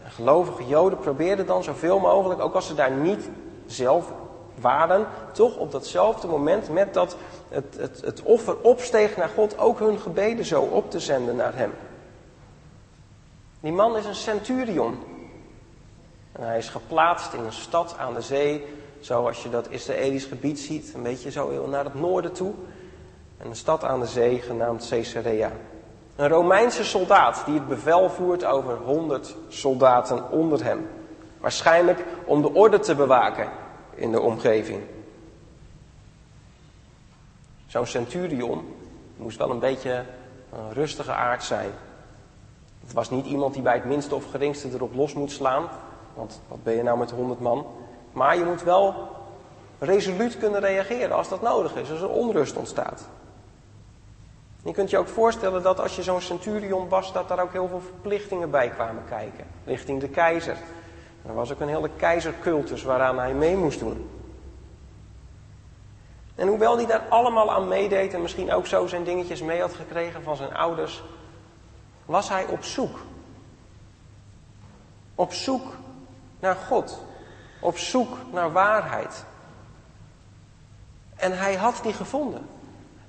En 0.10 0.16
gelovige 0.16 0.68
Joden 0.68 1.00
probeerden 1.00 1.46
dan 1.46 1.63
zoveel 1.63 2.00
mogelijk, 2.00 2.42
ook 2.42 2.54
als 2.54 2.68
ze 2.68 2.75
daar 2.75 2.92
niet 2.92 3.30
zelf 3.66 4.12
waren, 4.60 5.08
toch 5.34 5.58
op 5.58 5.72
datzelfde 5.72 6.28
moment 6.28 6.70
met 6.70 6.94
dat 6.94 7.16
het, 7.50 7.75
het, 7.78 8.01
het 8.01 8.22
offer 8.22 8.62
opsteeg 8.62 9.18
naar 9.18 9.30
God, 9.30 9.58
ook 9.58 9.80
hun 9.80 10.00
gebeden 10.00 10.46
zo 10.46 10.62
op 10.62 10.92
te 10.92 11.00
zenden 11.00 11.36
naar 11.36 11.56
Hem. 11.56 11.74
Die 13.60 13.72
man 13.72 13.98
is 13.98 14.06
een 14.06 14.16
centurion. 14.16 14.98
En 16.32 16.44
hij 16.44 16.58
is 16.58 16.70
geplaatst 16.70 17.34
in 17.34 17.44
een 17.44 17.54
stad 17.54 17.96
aan 17.98 18.13
de 18.13 18.22
zee, 18.22 18.66
zoals 19.00 19.44
je 19.44 19.50
dat 19.50 19.70
Israëlisch 19.70 20.25
gebied 20.25 20.60
ziet, 20.60 20.94
een 20.94 21.04
beetje 21.04 21.32
zo 21.32 21.68
naar 21.68 21.84
het 21.84 21.96
noorden 21.96 22.34
toe. 22.34 22.54
En 23.38 23.48
een 23.48 23.56
stad 23.56 23.84
aan 23.84 24.00
de 24.00 24.08
zee 24.08 24.42
genaamd 24.42 24.88
Caesarea. 24.89 25.51
Een 26.19 26.27
Romeinse 26.27 26.83
soldaat 26.83 27.43
die 27.45 27.53
het 27.53 27.67
bevel 27.67 28.09
voert 28.09 28.45
over 28.45 28.77
honderd 28.77 29.35
soldaten 29.47 30.31
onder 30.31 30.63
hem. 30.63 30.89
Waarschijnlijk 31.38 32.05
om 32.25 32.41
de 32.41 32.53
orde 32.53 32.79
te 32.79 32.95
bewaken 32.95 33.49
in 33.95 34.11
de 34.11 34.21
omgeving. 34.21 34.81
Zo'n 37.67 37.85
centurion 37.85 38.75
moest 39.17 39.38
wel 39.38 39.49
een 39.49 39.59
beetje 39.59 40.03
een 40.53 40.73
rustige 40.73 41.11
aard 41.11 41.43
zijn. 41.43 41.71
Het 42.81 42.93
was 42.93 43.09
niet 43.09 43.25
iemand 43.25 43.53
die 43.53 43.63
bij 43.63 43.73
het 43.73 43.85
minste 43.85 44.15
of 44.15 44.29
geringste 44.31 44.69
erop 44.73 44.95
los 44.95 45.13
moet 45.13 45.31
slaan. 45.31 45.67
Want 46.13 46.41
wat 46.47 46.63
ben 46.63 46.75
je 46.75 46.83
nou 46.83 46.97
met 46.97 47.11
honderd 47.11 47.39
man? 47.39 47.65
Maar 48.11 48.38
je 48.38 48.45
moet 48.45 48.63
wel 48.63 48.93
resoluut 49.77 50.38
kunnen 50.38 50.59
reageren 50.59 51.15
als 51.15 51.29
dat 51.29 51.41
nodig 51.41 51.75
is, 51.75 51.91
als 51.91 52.01
er 52.01 52.09
onrust 52.09 52.55
ontstaat. 52.55 53.07
Je 54.69 54.75
kunt 54.75 54.89
je 54.89 54.97
ook 54.97 55.07
voorstellen 55.07 55.63
dat 55.63 55.79
als 55.79 55.95
je 55.95 56.03
zo'n 56.03 56.21
centurion 56.21 56.89
was, 56.89 57.13
dat 57.13 57.27
daar 57.27 57.39
ook 57.39 57.51
heel 57.51 57.67
veel 57.67 57.81
verplichtingen 57.81 58.51
bij 58.51 58.69
kwamen 58.69 59.03
kijken. 59.09 59.45
Richting 59.65 59.99
de 59.99 60.09
keizer. 60.09 60.57
Er 61.25 61.33
was 61.33 61.51
ook 61.51 61.59
een 61.59 61.67
hele 61.67 61.89
keizercultus 61.95 62.83
waaraan 62.83 63.19
hij 63.19 63.33
mee 63.33 63.55
moest 63.55 63.79
doen. 63.79 64.09
En 66.35 66.47
hoewel 66.47 66.75
hij 66.75 66.85
daar 66.85 67.03
allemaal 67.09 67.51
aan 67.51 67.67
meedeed 67.67 68.13
en 68.13 68.21
misschien 68.21 68.51
ook 68.51 68.67
zo 68.67 68.88
zijn 68.88 69.03
dingetjes 69.03 69.41
mee 69.41 69.61
had 69.61 69.73
gekregen 69.73 70.23
van 70.23 70.35
zijn 70.35 70.53
ouders, 70.55 71.03
was 72.05 72.29
hij 72.29 72.45
op 72.45 72.63
zoek. 72.63 72.99
Op 75.15 75.33
zoek 75.33 75.65
naar 76.39 76.55
God. 76.55 77.03
Op 77.61 77.77
zoek 77.77 78.17
naar 78.31 78.51
waarheid. 78.51 79.25
En 81.15 81.38
hij 81.38 81.55
had 81.55 81.79
die 81.83 81.93
gevonden. 81.93 82.57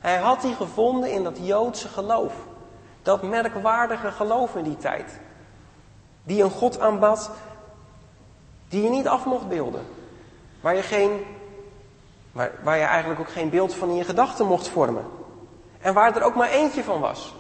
Hij 0.01 0.17
had 0.17 0.41
die 0.41 0.55
gevonden 0.55 1.13
in 1.13 1.23
dat 1.23 1.39
Joodse 1.43 1.89
geloof. 1.89 2.35
Dat 3.03 3.23
merkwaardige 3.23 4.11
geloof 4.11 4.55
in 4.55 4.65
die 4.65 4.77
tijd. 4.77 5.21
Die 6.23 6.43
een 6.43 6.51
God 6.51 6.81
aanbad 6.81 7.31
die 8.69 8.83
je 8.83 8.91
niet 8.91 9.09
af 9.09 9.25
mocht 9.25 9.49
beelden. 9.49 9.87
Waar 10.61 10.75
je, 10.75 10.83
geen, 10.83 11.25
waar, 12.33 12.53
waar 12.63 12.77
je 12.77 12.85
eigenlijk 12.85 13.21
ook 13.21 13.31
geen 13.31 13.51
beeld 13.51 13.75
van 13.75 13.89
in 13.89 13.95
je 13.95 14.05
gedachten 14.05 14.47
mocht 14.47 14.69
vormen. 14.69 15.05
En 15.81 15.95
waar 15.95 16.17
er 16.17 16.23
ook 16.23 16.35
maar 16.35 16.51
eentje 16.51 16.85
van 16.85 17.01
was. 17.01 17.35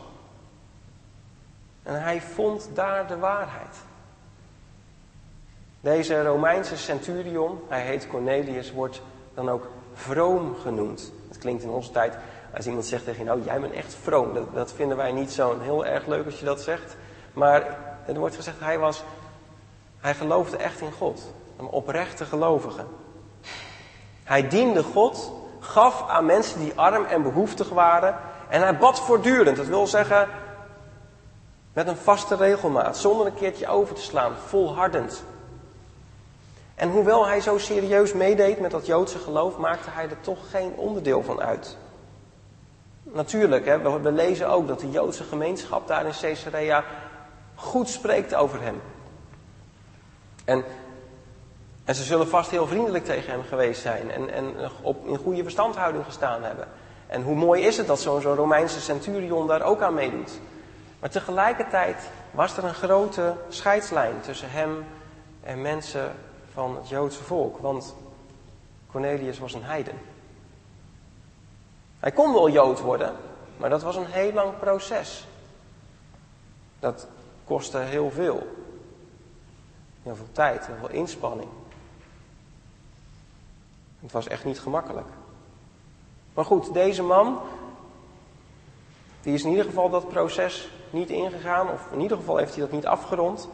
En 1.82 2.02
hij 2.02 2.20
vond 2.20 2.68
daar 2.74 3.06
de 3.06 3.18
waarheid. 3.18 3.76
Deze 5.80 6.22
Romeinse 6.22 6.76
centurion, 6.76 7.60
hij 7.68 7.82
heet 7.82 8.08
Cornelius, 8.08 8.72
wordt 8.72 9.02
dan 9.34 9.48
ook 9.48 9.68
vroom 9.94 10.56
genoemd. 10.62 11.12
Het 11.28 11.38
klinkt 11.38 11.62
in 11.62 11.68
onze 11.68 11.90
tijd, 11.90 12.16
als 12.56 12.66
iemand 12.66 12.86
zegt 12.86 13.04
tegen 13.04 13.18
je, 13.18 13.24
nou 13.24 13.42
jij 13.42 13.60
bent 13.60 13.72
echt 13.72 13.96
vroom. 14.02 14.34
Dat, 14.34 14.54
dat 14.54 14.72
vinden 14.72 14.96
wij 14.96 15.12
niet 15.12 15.32
zo 15.32 15.60
heel 15.60 15.86
erg 15.86 16.06
leuk 16.06 16.24
als 16.24 16.38
je 16.38 16.44
dat 16.44 16.60
zegt. 16.60 16.96
Maar 17.32 17.78
er 18.06 18.18
wordt 18.18 18.36
gezegd, 18.36 18.60
hij, 18.60 18.78
was, 18.78 19.02
hij 20.00 20.14
geloofde 20.14 20.56
echt 20.56 20.80
in 20.80 20.92
God. 20.92 21.34
Een 21.58 21.66
oprechte 21.66 22.24
gelovige. 22.24 22.84
Hij 24.24 24.48
diende 24.48 24.82
God, 24.82 25.32
gaf 25.60 26.08
aan 26.08 26.26
mensen 26.26 26.60
die 26.60 26.72
arm 26.74 27.04
en 27.04 27.22
behoeftig 27.22 27.68
waren. 27.68 28.16
En 28.48 28.62
hij 28.62 28.76
bad 28.76 29.00
voortdurend. 29.00 29.56
Dat 29.56 29.66
wil 29.66 29.86
zeggen, 29.86 30.28
met 31.72 31.86
een 31.86 31.96
vaste 31.96 32.36
regelmaat, 32.36 32.96
zonder 32.96 33.26
een 33.26 33.34
keertje 33.34 33.68
over 33.68 33.94
te 33.94 34.00
slaan, 34.00 34.32
volhardend. 34.46 35.24
En 36.74 36.90
hoewel 36.90 37.26
hij 37.26 37.40
zo 37.40 37.58
serieus 37.58 38.12
meedeed 38.12 38.60
met 38.60 38.70
dat 38.70 38.86
Joodse 38.86 39.18
geloof, 39.18 39.56
maakte 39.56 39.90
hij 39.90 40.04
er 40.04 40.20
toch 40.20 40.50
geen 40.50 40.72
onderdeel 40.76 41.22
van 41.22 41.40
uit. 41.40 41.76
Natuurlijk, 43.12 43.66
hè, 43.66 44.00
we, 44.00 44.12
lezen 44.12 44.48
ook 44.48 44.68
dat 44.68 44.80
de 44.80 44.90
Joodse 44.90 45.24
gemeenschap 45.24 45.88
daar 45.88 46.06
in 46.06 46.12
Caesarea 46.20 46.84
goed 47.54 47.88
spreekt 47.88 48.34
over 48.34 48.62
hem. 48.62 48.80
En, 50.44 50.64
en 51.84 51.94
ze 51.94 52.02
zullen 52.02 52.28
vast 52.28 52.50
heel 52.50 52.66
vriendelijk 52.66 53.04
tegen 53.04 53.30
hem 53.30 53.42
geweest 53.42 53.80
zijn 53.80 54.10
en, 54.10 54.30
en 54.30 54.54
op, 54.82 55.06
in 55.06 55.16
goede 55.16 55.42
verstandhouding 55.42 56.04
gestaan 56.04 56.42
hebben. 56.42 56.68
En 57.06 57.22
hoe 57.22 57.34
mooi 57.34 57.62
is 57.62 57.76
het 57.76 57.86
dat 57.86 58.00
zo'n 58.00 58.20
zo 58.20 58.32
Romeinse 58.32 58.80
centurion 58.80 59.46
daar 59.46 59.62
ook 59.62 59.82
aan 59.82 59.94
meedoet. 59.94 60.40
Maar 61.00 61.10
tegelijkertijd 61.10 62.10
was 62.30 62.56
er 62.56 62.64
een 62.64 62.74
grote 62.74 63.34
scheidslijn 63.48 64.20
tussen 64.20 64.50
hem 64.50 64.84
en 65.42 65.62
mensen 65.62 66.12
van 66.52 66.76
het 66.76 66.88
Joodse 66.88 67.22
volk. 67.22 67.58
Want 67.58 67.94
Cornelius 68.90 69.38
was 69.38 69.54
een 69.54 69.64
heiden. 69.64 69.94
Hij 72.00 72.12
kon 72.12 72.32
wel 72.32 72.50
Jood 72.50 72.80
worden, 72.80 73.16
maar 73.56 73.70
dat 73.70 73.82
was 73.82 73.96
een 73.96 74.06
heel 74.06 74.32
lang 74.32 74.58
proces. 74.58 75.26
Dat 76.78 77.06
kostte 77.44 77.78
heel 77.78 78.10
veel. 78.10 78.46
Heel 80.02 80.16
veel 80.16 80.32
tijd, 80.32 80.66
heel 80.66 80.76
veel 80.80 80.90
inspanning. 80.90 81.48
Het 84.00 84.12
was 84.12 84.28
echt 84.28 84.44
niet 84.44 84.60
gemakkelijk. 84.60 85.08
Maar 86.34 86.44
goed, 86.44 86.72
deze 86.72 87.02
man, 87.02 87.40
die 89.20 89.34
is 89.34 89.44
in 89.44 89.50
ieder 89.50 89.64
geval 89.64 89.90
dat 89.90 90.08
proces 90.08 90.70
niet 90.90 91.10
ingegaan, 91.10 91.70
of 91.70 91.88
in 91.92 92.00
ieder 92.00 92.16
geval 92.16 92.36
heeft 92.36 92.54
hij 92.54 92.60
dat 92.60 92.72
niet 92.72 92.86
afgerond. 92.86 93.48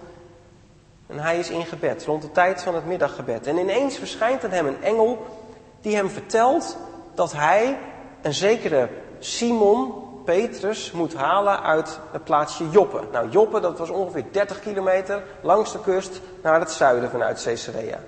En 1.07 1.19
hij 1.19 1.39
is 1.39 1.51
in 1.51 1.65
gebed, 1.65 2.05
rond 2.05 2.23
de 2.23 2.33
tijd 2.33 2.63
van 2.63 2.75
het 2.75 2.87
middaggebed. 2.87 3.47
En 3.47 3.57
ineens 3.57 3.99
verschijnt 3.99 4.45
aan 4.45 4.51
hem 4.51 4.67
een 4.67 4.83
engel 4.83 5.27
die 5.81 5.97
hem 5.97 6.09
vertelt 6.09 6.77
dat 7.15 7.33
hij 7.33 7.79
een 8.27 8.35
zekere 8.35 8.89
Simon 9.19 9.95
Petrus 10.25 10.93
moet 10.93 11.15
halen 11.15 11.63
uit 11.63 12.01
het 12.13 12.25
plaatsje 12.25 12.71
Joppe. 12.71 13.01
Nou, 13.13 13.29
Joppe, 13.29 13.61
dat 13.61 13.79
was 13.79 13.91
ongeveer 13.91 14.25
30 14.31 14.61
kilometer 14.61 15.23
langs 15.41 15.73
de 15.73 15.81
kust 15.81 16.21
naar 16.43 16.61
het 16.61 16.71
zuiden 16.71 17.11
vanuit 17.11 17.43
Caesarea. 17.43 17.99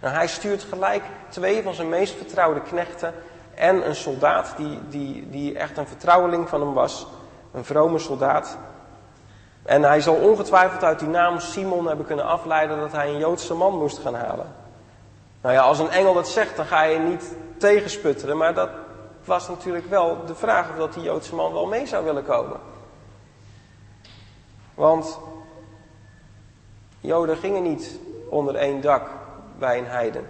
Nou, 0.00 0.14
hij 0.14 0.26
stuurt 0.26 0.62
gelijk 0.62 1.02
twee 1.28 1.62
van 1.62 1.74
zijn 1.74 1.88
meest 1.88 2.16
vertrouwde 2.16 2.60
knechten 2.60 3.14
en 3.54 3.88
een 3.88 3.94
soldaat 3.94 4.54
die, 4.56 4.78
die, 4.88 5.30
die 5.30 5.58
echt 5.58 5.76
een 5.76 5.86
vertrouweling 5.86 6.48
van 6.48 6.60
hem 6.60 6.72
was. 6.72 7.06
Een 7.52 7.64
vrome 7.64 7.98
soldaat. 7.98 8.58
En 9.62 9.82
hij 9.82 10.00
zal 10.00 10.14
ongetwijfeld 10.14 10.84
uit 10.84 10.98
die 10.98 11.08
naam 11.08 11.38
Simon 11.38 11.86
hebben 11.86 12.06
kunnen 12.06 12.24
afleiden 12.24 12.78
dat 12.78 12.92
hij 12.92 13.08
een 13.08 13.18
Joodse 13.18 13.54
man 13.54 13.78
moest 13.78 13.98
gaan 13.98 14.14
halen. 14.14 14.46
Nou 15.42 15.54
ja, 15.54 15.60
als 15.60 15.78
een 15.78 15.90
engel 15.90 16.14
dat 16.14 16.28
zegt, 16.28 16.56
dan 16.56 16.66
ga 16.66 16.82
je 16.82 16.98
niet 16.98 17.34
tegensputteren, 17.58 18.36
maar 18.36 18.54
dat 18.54 18.70
was 19.24 19.48
natuurlijk 19.48 19.86
wel 19.86 20.24
de 20.26 20.34
vraag 20.34 20.70
of 20.70 20.76
dat 20.76 20.94
die 20.94 21.02
Joodse 21.02 21.34
man 21.34 21.52
wel 21.52 21.66
mee 21.66 21.86
zou 21.86 22.04
willen 22.04 22.24
komen. 22.24 22.60
Want 24.74 25.18
Joden 27.00 27.36
gingen 27.36 27.62
niet 27.62 27.98
onder 28.28 28.54
één 28.54 28.80
dak 28.80 29.08
bij 29.58 29.78
een 29.78 29.86
heiden. 29.86 30.26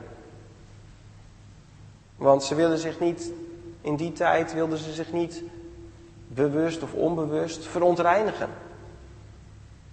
Want 2.17 2.43
ze 2.43 2.55
wilden 2.55 2.79
zich 2.79 3.01
niet, 3.01 3.33
in 3.81 3.97
die 3.97 4.13
tijd 4.13 4.53
wilden 4.53 4.79
ze 4.79 4.93
zich 4.93 5.13
niet 5.13 5.43
bewust 6.27 6.83
of 6.83 6.93
onbewust 6.93 7.67
verontreinigen. 7.67 8.49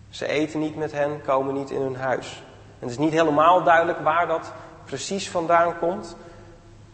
Ze 0.10 0.28
eten 0.28 0.60
niet 0.60 0.76
met 0.76 0.92
hen, 0.92 1.22
komen 1.22 1.54
niet 1.54 1.72
in 1.72 1.82
hun 1.82 1.96
huis. 1.96 2.44
En 2.80 2.88
het 2.88 2.90
is 2.90 2.98
niet 2.98 3.12
helemaal 3.12 3.64
duidelijk 3.64 4.00
waar 4.00 4.28
dat 4.28 4.52
precies 4.86 5.30
vandaan 5.30 5.78
komt 5.78 6.16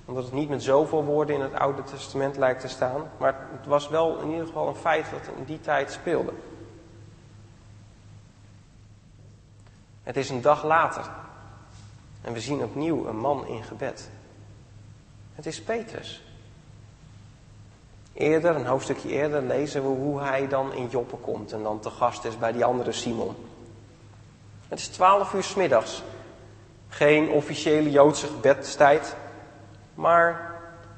omdat 0.05 0.23
het 0.23 0.33
niet 0.33 0.49
met 0.49 0.63
zoveel 0.63 1.03
woorden 1.03 1.35
in 1.35 1.41
het 1.41 1.53
Oude 1.53 1.83
Testament 1.83 2.37
lijkt 2.37 2.61
te 2.61 2.67
staan. 2.67 3.09
Maar 3.17 3.47
het 3.51 3.65
was 3.65 3.89
wel 3.89 4.19
in 4.19 4.29
ieder 4.29 4.45
geval 4.45 4.67
een 4.67 4.75
feit 4.75 5.05
dat 5.11 5.35
in 5.37 5.43
die 5.43 5.61
tijd 5.61 5.91
speelde. 5.91 6.33
Het 10.03 10.17
is 10.17 10.29
een 10.29 10.41
dag 10.41 10.63
later. 10.63 11.09
En 12.21 12.33
we 12.33 12.39
zien 12.39 12.63
opnieuw 12.63 13.07
een 13.07 13.19
man 13.19 13.47
in 13.47 13.63
gebed. 13.63 14.09
Het 15.35 15.45
is 15.45 15.61
Petrus. 15.61 16.23
Eerder, 18.13 18.55
een 18.55 18.65
hoofdstukje 18.65 19.09
eerder, 19.09 19.41
lezen 19.41 19.81
we 19.81 19.87
hoe 19.87 20.21
hij 20.21 20.47
dan 20.47 20.73
in 20.73 20.87
Joppe 20.87 21.15
komt 21.15 21.51
en 21.51 21.63
dan 21.63 21.79
te 21.79 21.89
gast 21.89 22.25
is 22.25 22.37
bij 22.37 22.51
die 22.51 22.65
andere 22.65 22.91
Simon. 22.91 23.35
Het 24.67 24.79
is 24.79 24.87
twaalf 24.87 25.33
uur 25.33 25.43
s 25.43 25.55
middags. 25.55 26.03
Geen 26.89 27.29
officiële 27.29 27.91
Joodse 27.91 28.27
gebedstijd. 28.27 29.15
Maar 29.95 30.51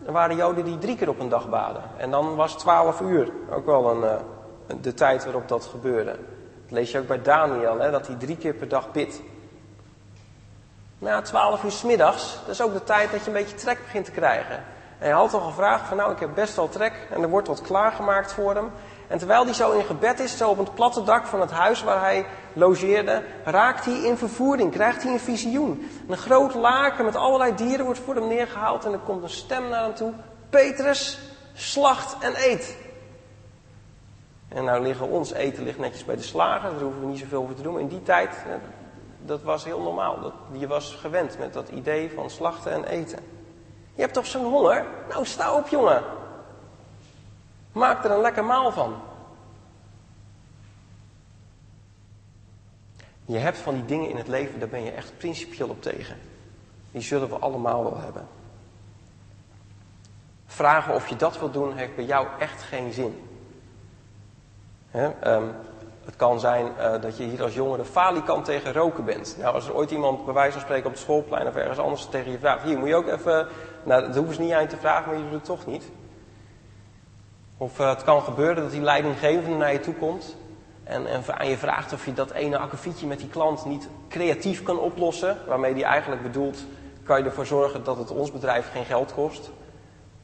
er 0.06 0.12
waren 0.12 0.36
Joden 0.36 0.66
die 0.66 0.78
drie 0.78 0.96
keer 0.96 1.10
op 1.10 1.20
een 1.20 1.30
dag 1.30 1.50
baden. 1.50 1.84
En 1.98 2.12
dan 2.12 2.36
was 2.36 2.58
12 2.58 3.02
uur 3.02 3.32
ook 3.50 3.66
wel 3.66 3.92
een, 3.92 4.04
uh, 4.04 4.82
de 4.82 4.94
tijd 4.94 5.24
waarop 5.24 5.48
dat 5.48 5.66
gebeurde. 5.66 6.12
Dat 6.62 6.72
lees 6.72 6.92
je 6.92 7.00
ook 7.00 7.08
bij 7.08 7.22
Daniel, 7.22 7.80
hè, 7.80 7.92
dat 7.92 8.08
hij 8.08 8.16
drie 8.16 8.38
keer 8.38 8.54
per 8.54 8.68
dag 8.68 8.92
bidt. 8.92 9.22
Na 10.98 11.22
12 11.22 11.64
uur 11.64 11.72
s 11.72 11.84
middags, 11.84 12.40
dat 12.46 12.54
is 12.54 12.62
ook 12.62 12.74
de 12.74 12.84
tijd 12.84 13.12
dat 13.12 13.20
je 13.20 13.28
een 13.28 13.34
beetje 13.34 13.56
trek 13.56 13.78
begint 13.84 14.06
te 14.06 14.12
krijgen. 14.12 14.56
En 14.98 15.12
hij 15.12 15.12
had 15.12 15.34
al 15.34 15.40
gevraagd 15.40 15.88
van 15.88 15.98
nou, 15.98 16.12
ik 16.12 16.20
heb 16.20 16.30
best 16.36 16.56
wel 16.56 16.70
trek. 16.70 17.08
En 17.12 17.22
er 17.22 17.30
wordt 17.30 17.48
wat 17.48 17.62
klaargemaakt 17.62 18.34
voor 18.34 18.56
hem. 18.56 18.72
En 19.08 19.18
terwijl 19.18 19.44
hij 19.44 19.54
zo 19.54 19.72
in 19.72 19.86
gebed 19.86 20.20
is, 20.20 20.38
zo 20.38 20.50
op 20.50 20.58
het 20.58 20.74
platte 20.74 21.04
dak 21.04 21.26
van 21.26 21.42
het 21.42 21.52
huis 21.52 21.84
waar 21.84 22.00
hij 22.00 22.26
logeerde, 22.54 23.24
raakt 23.44 23.86
hij 23.86 23.94
in 23.94 24.18
vervoering, 24.18 24.72
krijgt 24.72 25.04
hij 25.04 25.12
een 25.12 25.20
visioen. 25.20 25.90
Een 26.08 26.18
groot 26.18 26.54
laken 26.54 27.06
met 27.06 27.16
allerlei 27.16 27.56
dieren 27.56 27.86
wordt 27.86 28.00
voor 28.00 28.16
hem 28.16 28.28
neergehaald 28.28 28.86
en 28.86 28.94
er 28.94 29.00
komt 29.00 29.24
een 29.24 29.30
stem 29.30 29.70
naar 29.70 29.84
hem 29.84 29.94
toe. 29.94 30.14
Petrus, 30.50 31.20
slacht 31.54 32.16
en 32.20 32.34
eet. 32.36 32.78
En 34.48 34.64
nou 34.64 34.84
liggen 34.84 35.10
ons 35.10 35.32
eten 35.32 35.64
ligt 35.64 35.80
netjes 35.80 36.06
bij 36.06 36.16
de 36.16 36.22
slager, 36.22 36.70
daar 36.70 36.82
hoeven 36.82 37.02
we 37.02 37.08
niet 37.08 37.20
zoveel 37.20 37.42
over 37.42 37.56
te 37.56 37.62
doen. 37.62 37.80
In 37.80 37.88
die 37.88 38.04
tijd, 38.04 38.30
dat 39.26 39.42
was 39.42 39.64
heel 39.64 39.82
normaal. 39.82 40.34
Je 40.52 40.68
was 40.68 40.98
gewend 41.02 41.38
met 41.40 41.54
dat 41.54 41.70
idee 41.70 42.12
van 42.16 42.30
slachten 42.30 42.72
en 42.72 42.84
eten. 42.84 43.20
Je 43.96 44.02
hebt 44.02 44.14
toch 44.14 44.26
zo'n 44.26 44.52
honger? 44.52 44.86
Nou, 45.10 45.26
sta 45.26 45.54
op 45.54 45.68
jongen. 45.68 46.04
Maak 47.76 48.04
er 48.04 48.12
een 48.12 48.22
lekker 48.22 48.46
maal 48.46 48.72
van. 48.72 48.96
Je 53.26 53.38
hebt 53.38 53.58
van 53.58 53.74
die 53.74 53.86
dingen 53.86 54.10
in 54.10 54.18
het 54.18 54.28
leven, 54.28 54.60
daar 54.60 54.70
ben 54.70 54.84
je 54.84 54.92
echt 54.92 55.18
principieel 55.18 55.70
op 55.70 55.82
tegen. 55.82 56.18
Die 56.92 57.02
zullen 57.02 57.30
we 57.30 57.36
allemaal 57.36 57.84
wel 57.84 57.98
hebben. 57.98 58.28
Vragen 60.46 60.94
of 60.94 61.08
je 61.08 61.16
dat 61.16 61.40
wilt 61.40 61.54
doen, 61.54 61.76
heeft 61.76 61.96
bij 61.96 62.06
jou 62.06 62.28
echt 62.40 62.62
geen 62.62 62.94
zin. 62.94 63.30
Ehm, 64.92 65.44
het 66.06 66.16
kan 66.16 66.40
zijn 66.40 66.66
uh, 66.78 67.02
dat 67.02 67.18
je 67.18 67.24
hier 67.24 67.44
als 67.44 67.54
jongere 67.54 67.86
falikant 67.86 68.46
tegen 68.46 68.74
roken 68.74 69.06
bent. 69.06 69.36
Nou, 69.40 69.54
als 69.54 69.68
er 69.68 69.76
ooit 69.76 69.92
iemand 69.92 70.26
bij 70.26 70.34
wijze 70.34 70.52
van 70.52 70.62
spreken 70.62 70.86
op 70.86 70.92
het 70.92 71.02
schoolplein 71.02 71.48
of 71.48 71.56
ergens 71.56 71.80
anders 71.80 72.06
tegen 72.06 72.32
je 72.32 72.40
vraagt. 72.40 72.64
Hier 72.64 72.78
moet 72.78 72.88
je 72.88 72.96
ook 72.96 73.08
even. 73.08 73.48
Nou, 73.84 74.02
dat 74.02 74.16
hoeven 74.16 74.36
ze 74.36 74.42
niet 74.42 74.54
aan 74.54 74.62
je 74.62 74.68
te 74.68 74.78
vragen, 74.78 75.10
maar 75.10 75.18
je 75.18 75.24
doet 75.24 75.34
het 75.34 75.46
toch 75.46 75.66
niet. 75.66 75.92
Of 77.58 77.80
uh, 77.80 77.90
het 77.90 78.04
kan 78.04 78.22
gebeuren 78.22 78.64
dat 78.64 78.72
die 78.72 78.82
leidinggevende 78.82 79.58
naar 79.58 79.72
je 79.72 79.80
toe 79.80 79.94
komt 79.94 80.36
en, 80.84 81.08
en 81.08 81.24
aan 81.38 81.50
je 81.50 81.58
vraagt 81.58 81.94
of 81.94 82.06
je 82.06 82.14
dat 82.14 82.32
ene 82.32 82.58
akkefietje 82.58 83.08
met 83.08 83.20
die 83.20 83.30
klant 83.30 83.66
niet 83.66 83.90
creatief 84.10 84.64
kan 84.64 84.80
oplossen. 84.80 85.38
Waarmee 85.48 85.74
die 85.74 85.84
eigenlijk 85.84 86.22
bedoelt, 86.22 86.66
kan 87.04 87.18
je 87.18 87.26
ervoor 87.26 87.46
zorgen 87.46 87.84
dat 87.84 87.98
het 87.98 88.12
ons 88.12 88.32
bedrijf 88.32 88.72
geen 88.72 88.86
geld 88.86 89.14
kost. 89.14 89.52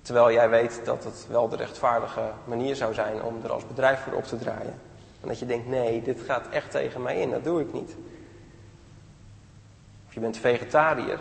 Terwijl 0.02 0.32
jij 0.32 0.50
weet 0.50 0.82
dat 0.84 1.04
het 1.04 1.28
wel 1.30 1.50
de 1.50 1.56
rechtvaardige 1.56 2.32
manier 2.46 2.76
zou 2.76 2.94
zijn 2.94 3.24
om 3.24 3.40
er 3.44 3.52
als 3.52 3.68
bedrijf 3.68 4.00
voor 4.00 4.14
op 4.14 4.24
te 4.24 4.38
draaien. 4.38 4.80
En 5.22 5.28
dat 5.28 5.40
je 5.40 5.46
denkt, 5.46 5.68
nee, 5.68 6.02
dit 6.02 6.22
gaat 6.22 6.50
echt 6.50 6.72
tegen 6.72 7.02
mij 7.02 7.22
in, 7.22 7.30
dat 7.30 7.44
doe 7.44 7.62
ik 7.62 7.74
niet. 7.74 7.96
Of 10.08 10.14
je 10.14 10.20
bent 10.20 10.38
vegetariër. 10.38 11.20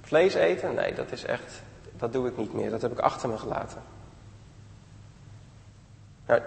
Vlees 0.00 0.34
eten? 0.34 0.74
Nee, 0.74 0.94
dat 0.94 1.12
is 1.12 1.24
echt, 1.24 1.62
dat 1.96 2.12
doe 2.12 2.28
ik 2.28 2.36
niet 2.36 2.52
meer. 2.52 2.70
Dat 2.70 2.82
heb 2.82 2.92
ik 2.92 2.98
achter 2.98 3.28
me 3.28 3.38
gelaten. 3.38 3.93
Nou, 6.26 6.40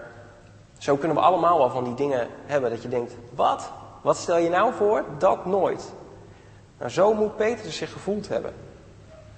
zo 0.78 0.96
kunnen 0.96 1.16
we 1.16 1.22
allemaal 1.22 1.58
wel 1.58 1.70
van 1.70 1.84
die 1.84 1.94
dingen 1.94 2.28
hebben 2.46 2.70
dat 2.70 2.82
je 2.82 2.88
denkt, 2.88 3.14
wat? 3.34 3.70
Wat 4.02 4.16
stel 4.16 4.36
je 4.36 4.48
nou 4.48 4.74
voor? 4.74 5.04
Dat 5.18 5.46
nooit. 5.46 5.92
Nou, 6.78 6.90
zo 6.90 7.14
moet 7.14 7.36
Petrus 7.36 7.76
zich 7.76 7.92
gevoeld 7.92 8.28
hebben. 8.28 8.54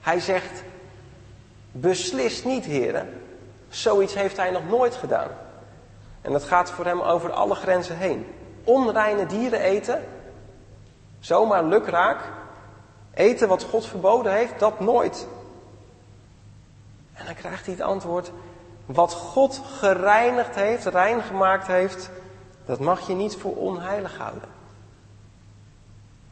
Hij 0.01 0.21
zegt, 0.21 0.63
beslist 1.73 2.45
niet, 2.45 2.65
heren. 2.65 3.23
Zoiets 3.69 4.15
heeft 4.15 4.37
hij 4.37 4.51
nog 4.51 4.69
nooit 4.69 4.95
gedaan. 4.95 5.29
En 6.21 6.33
dat 6.33 6.45
gaat 6.45 6.71
voor 6.71 6.85
hem 6.85 7.01
over 7.01 7.33
alle 7.33 7.55
grenzen 7.55 7.97
heen. 7.97 8.27
Onreine 8.65 9.27
dieren 9.27 9.61
eten, 9.61 10.05
zomaar 11.21 11.65
lukraak. 11.65 12.21
Eten 13.15 13.49
wat 13.49 13.63
God 13.63 13.87
verboden 13.87 14.33
heeft, 14.33 14.59
dat 14.59 14.81
nooit. 14.81 15.27
En 17.13 17.27
dan 17.27 17.35
krijgt 17.35 17.65
hij 17.67 17.75
het 17.75 17.83
antwoord, 17.83 18.33
wat 18.93 19.13
God 19.13 19.63
gereinigd 19.79 20.55
heeft, 20.55 20.87
rein 20.87 21.23
gemaakt 21.23 21.67
heeft, 21.67 22.11
dat 22.67 22.81
mag 22.81 23.07
je 23.07 23.15
niet 23.15 23.37
voor 23.37 23.57
onheilig 23.57 24.19
houden. 24.19 24.49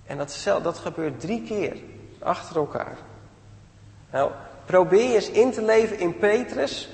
En 0.06 0.18
dat, 0.18 0.44
dat 0.62 0.78
gebeurt 0.78 1.20
drie 1.20 1.42
keer 1.42 1.76
achter 2.18 2.56
elkaar. 2.56 2.96
Nou, 4.10 4.30
probeer 4.64 5.14
eens 5.14 5.30
in 5.30 5.52
te 5.52 5.62
leven 5.62 5.98
in 5.98 6.16
Petrus. 6.16 6.88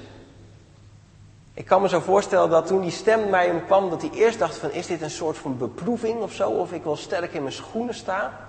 Ik 1.55 1.65
kan 1.65 1.83
me 1.83 1.89
zo 1.89 2.01
voorstellen 2.01 2.51
dat 2.51 2.67
toen 2.67 2.81
die 2.81 2.91
stem 2.91 3.31
bij 3.31 3.47
hem 3.47 3.65
kwam, 3.65 3.91
dat 3.91 4.03
hij 4.03 4.11
eerst 4.11 4.39
dacht 4.39 4.57
van, 4.57 4.71
is 4.71 4.87
dit 4.87 5.03
een 5.03 5.11
soort 5.11 5.37
van 5.37 5.59
beproeving 5.59 6.21
of 6.21 6.33
zo, 6.33 6.51
of 6.51 6.73
ik 6.73 6.85
wel 6.85 6.97
sterk 6.97 7.33
in 7.33 7.43
mijn 7.43 7.55
schoenen 7.55 7.95
sta? 7.95 8.49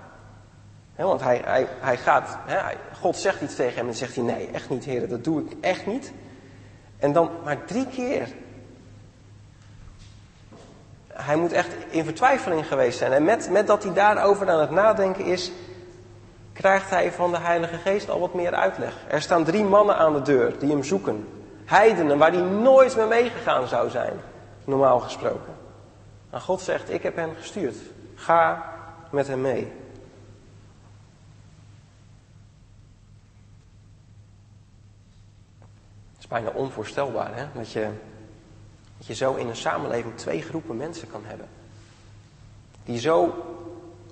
want 0.96 1.20
hij, 1.20 1.40
hij, 1.44 1.68
hij 1.80 1.96
gaat, 1.96 2.38
God 3.00 3.16
zegt 3.16 3.40
iets 3.40 3.54
tegen 3.54 3.76
hem 3.76 3.88
en 3.88 3.94
zegt 3.94 4.14
hij, 4.14 4.24
nee, 4.24 4.48
echt 4.48 4.68
niet, 4.68 4.84
heren, 4.84 5.08
dat 5.08 5.24
doe 5.24 5.42
ik 5.42 5.56
echt 5.60 5.86
niet. 5.86 6.12
En 6.98 7.12
dan 7.12 7.30
maar 7.44 7.64
drie 7.64 7.86
keer. 7.86 8.28
Hij 11.12 11.36
moet 11.36 11.52
echt 11.52 11.74
in 11.88 12.04
vertwijfeling 12.04 12.66
geweest 12.66 12.98
zijn. 12.98 13.12
En 13.12 13.24
met, 13.24 13.50
met 13.50 13.66
dat 13.66 13.82
hij 13.82 13.92
daarover 13.92 14.50
aan 14.50 14.60
het 14.60 14.70
nadenken 14.70 15.24
is, 15.24 15.52
krijgt 16.52 16.90
hij 16.90 17.12
van 17.12 17.30
de 17.30 17.38
Heilige 17.38 17.76
Geest 17.76 18.10
al 18.10 18.20
wat 18.20 18.34
meer 18.34 18.54
uitleg. 18.54 18.94
Er 19.08 19.22
staan 19.22 19.44
drie 19.44 19.64
mannen 19.64 19.96
aan 19.96 20.12
de 20.12 20.22
deur 20.22 20.58
die 20.58 20.70
hem 20.70 20.82
zoeken. 20.82 21.28
Heidenen 21.64 22.18
waar 22.18 22.32
hij 22.32 22.40
nooit 22.40 22.96
meer 22.96 23.06
meegegaan 23.06 23.68
zou 23.68 23.90
zijn, 23.90 24.12
normaal 24.64 25.00
gesproken. 25.00 25.54
En 26.30 26.40
God 26.40 26.60
zegt, 26.60 26.90
ik 26.90 27.02
heb 27.02 27.16
hen 27.16 27.30
gestuurd. 27.38 27.76
Ga 28.14 28.72
met 29.10 29.26
hem 29.26 29.40
mee. 29.40 29.72
Is 36.26 36.32
bijna 36.32 36.50
onvoorstelbaar 36.50 37.36
hè? 37.36 37.46
Dat, 37.54 37.72
je, 37.72 37.90
dat 38.96 39.06
je 39.06 39.14
zo 39.14 39.34
in 39.34 39.48
een 39.48 39.56
samenleving 39.56 40.16
twee 40.16 40.42
groepen 40.42 40.76
mensen 40.76 41.10
kan 41.10 41.24
hebben. 41.24 41.48
Die 42.84 42.98
zo 42.98 43.44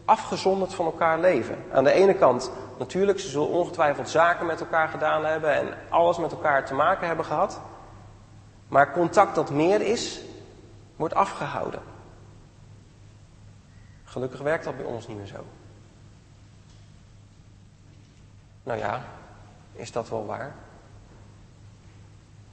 afgezonderd 0.05 0.74
van 0.74 0.85
elkaar 0.85 1.20
leven. 1.20 1.64
Aan 1.72 1.85
de 1.85 1.92
ene 1.92 2.14
kant, 2.14 2.50
natuurlijk, 2.79 3.20
ze 3.20 3.29
zullen 3.29 3.48
ongetwijfeld 3.48 4.09
zaken 4.09 4.46
met 4.46 4.61
elkaar 4.61 4.88
gedaan 4.88 5.24
hebben 5.24 5.55
en 5.55 5.74
alles 5.88 6.18
met 6.18 6.33
elkaar 6.33 6.66
te 6.66 6.74
maken 6.74 7.07
hebben 7.07 7.24
gehad. 7.24 7.61
Maar 8.68 8.92
contact 8.92 9.35
dat 9.35 9.50
meer 9.50 9.81
is, 9.81 10.20
wordt 10.96 11.14
afgehouden. 11.14 11.83
Gelukkig 14.05 14.40
werkt 14.40 14.64
dat 14.64 14.77
bij 14.77 14.87
ons 14.87 15.07
niet 15.09 15.16
meer 15.16 15.27
zo. 15.27 15.44
Nou 18.62 18.79
ja, 18.79 19.05
is 19.72 19.92
dat 19.92 20.09
wel 20.09 20.27
waar? 20.27 20.55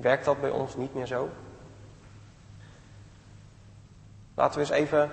Werkt 0.01 0.25
dat 0.25 0.41
bij 0.41 0.49
ons 0.49 0.75
niet 0.75 0.93
meer 0.93 1.05
zo? 1.05 1.29
Laten 4.33 4.53
we 4.53 4.59
eens 4.59 4.69
even 4.69 5.09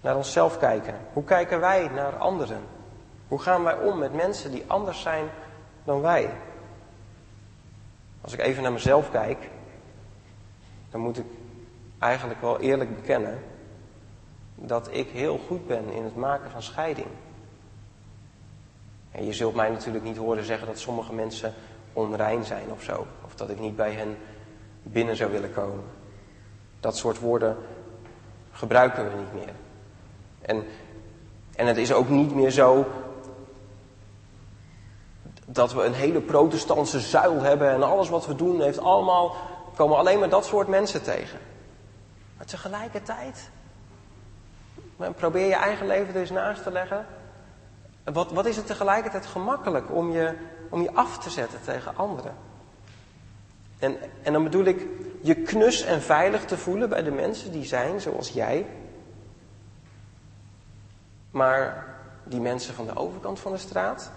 naar 0.00 0.16
onszelf 0.16 0.58
kijken. 0.58 0.94
Hoe 1.12 1.24
kijken 1.24 1.60
wij 1.60 1.88
naar 1.88 2.16
anderen? 2.16 2.60
Hoe 3.28 3.40
gaan 3.40 3.62
wij 3.62 3.78
om 3.78 3.98
met 3.98 4.14
mensen 4.14 4.50
die 4.50 4.64
anders 4.66 5.00
zijn 5.00 5.28
dan 5.84 6.00
wij? 6.00 6.30
Als 8.20 8.32
ik 8.32 8.40
even 8.40 8.62
naar 8.62 8.72
mezelf 8.72 9.10
kijk, 9.10 9.50
dan 10.90 11.00
moet 11.00 11.18
ik 11.18 11.26
eigenlijk 11.98 12.40
wel 12.40 12.60
eerlijk 12.60 12.96
bekennen 12.96 13.38
dat 14.54 14.88
ik 14.92 15.08
heel 15.08 15.38
goed 15.46 15.66
ben 15.66 15.92
in 15.92 16.04
het 16.04 16.16
maken 16.16 16.50
van 16.50 16.62
scheiding. 16.62 17.08
En 19.10 19.24
je 19.24 19.32
zult 19.32 19.54
mij 19.54 19.70
natuurlijk 19.70 20.04
niet 20.04 20.16
horen 20.16 20.44
zeggen 20.44 20.66
dat 20.66 20.78
sommige 20.78 21.14
mensen 21.14 21.54
onrein 21.98 22.44
zijn 22.44 22.70
of 22.70 22.82
zo 22.82 23.06
dat 23.38 23.50
ik 23.50 23.60
niet 23.60 23.76
bij 23.76 23.92
hen 23.92 24.18
binnen 24.82 25.16
zou 25.16 25.30
willen 25.30 25.52
komen. 25.52 25.84
Dat 26.80 26.96
soort 26.96 27.18
woorden 27.18 27.56
gebruiken 28.52 29.04
we 29.04 29.16
niet 29.16 29.32
meer. 29.32 29.54
En, 30.40 30.64
en 31.56 31.66
het 31.66 31.76
is 31.76 31.92
ook 31.92 32.08
niet 32.08 32.34
meer 32.34 32.50
zo 32.50 32.86
dat 35.46 35.72
we 35.72 35.84
een 35.84 35.94
hele 35.94 36.20
protestantse 36.20 37.00
zuil 37.00 37.40
hebben 37.40 37.70
en 37.70 37.82
alles 37.82 38.08
wat 38.08 38.26
we 38.26 38.34
doen 38.34 38.60
heeft 38.60 38.78
allemaal, 38.78 39.34
komen 39.76 39.96
alleen 39.96 40.18
maar 40.18 40.28
dat 40.28 40.44
soort 40.44 40.68
mensen 40.68 41.02
tegen. 41.02 41.38
Maar 42.36 42.46
tegelijkertijd, 42.46 43.50
probeer 45.16 45.46
je 45.46 45.54
eigen 45.54 45.86
leven 45.86 46.14
er 46.14 46.20
eens 46.20 46.30
naast 46.30 46.62
te 46.62 46.72
leggen. 46.72 47.06
Wat, 48.04 48.30
wat 48.32 48.46
is 48.46 48.56
het 48.56 48.66
tegelijkertijd 48.66 49.26
gemakkelijk 49.26 49.94
om 49.94 50.10
je, 50.10 50.34
om 50.68 50.82
je 50.82 50.94
af 50.94 51.18
te 51.18 51.30
zetten 51.30 51.62
tegen 51.62 51.96
anderen? 51.96 52.34
En, 53.78 53.96
en 54.22 54.32
dan 54.32 54.42
bedoel 54.42 54.64
ik 54.64 54.86
je 55.20 55.34
knus 55.34 55.82
en 55.82 56.02
veilig 56.02 56.44
te 56.44 56.58
voelen 56.58 56.88
bij 56.88 57.02
de 57.02 57.10
mensen 57.10 57.52
die 57.52 57.64
zijn 57.64 58.00
zoals 58.00 58.28
jij. 58.28 58.66
Maar 61.30 61.86
die 62.24 62.40
mensen 62.40 62.74
van 62.74 62.86
de 62.86 62.96
overkant 62.96 63.40
van 63.40 63.52
de 63.52 63.58
straat, 63.58 64.10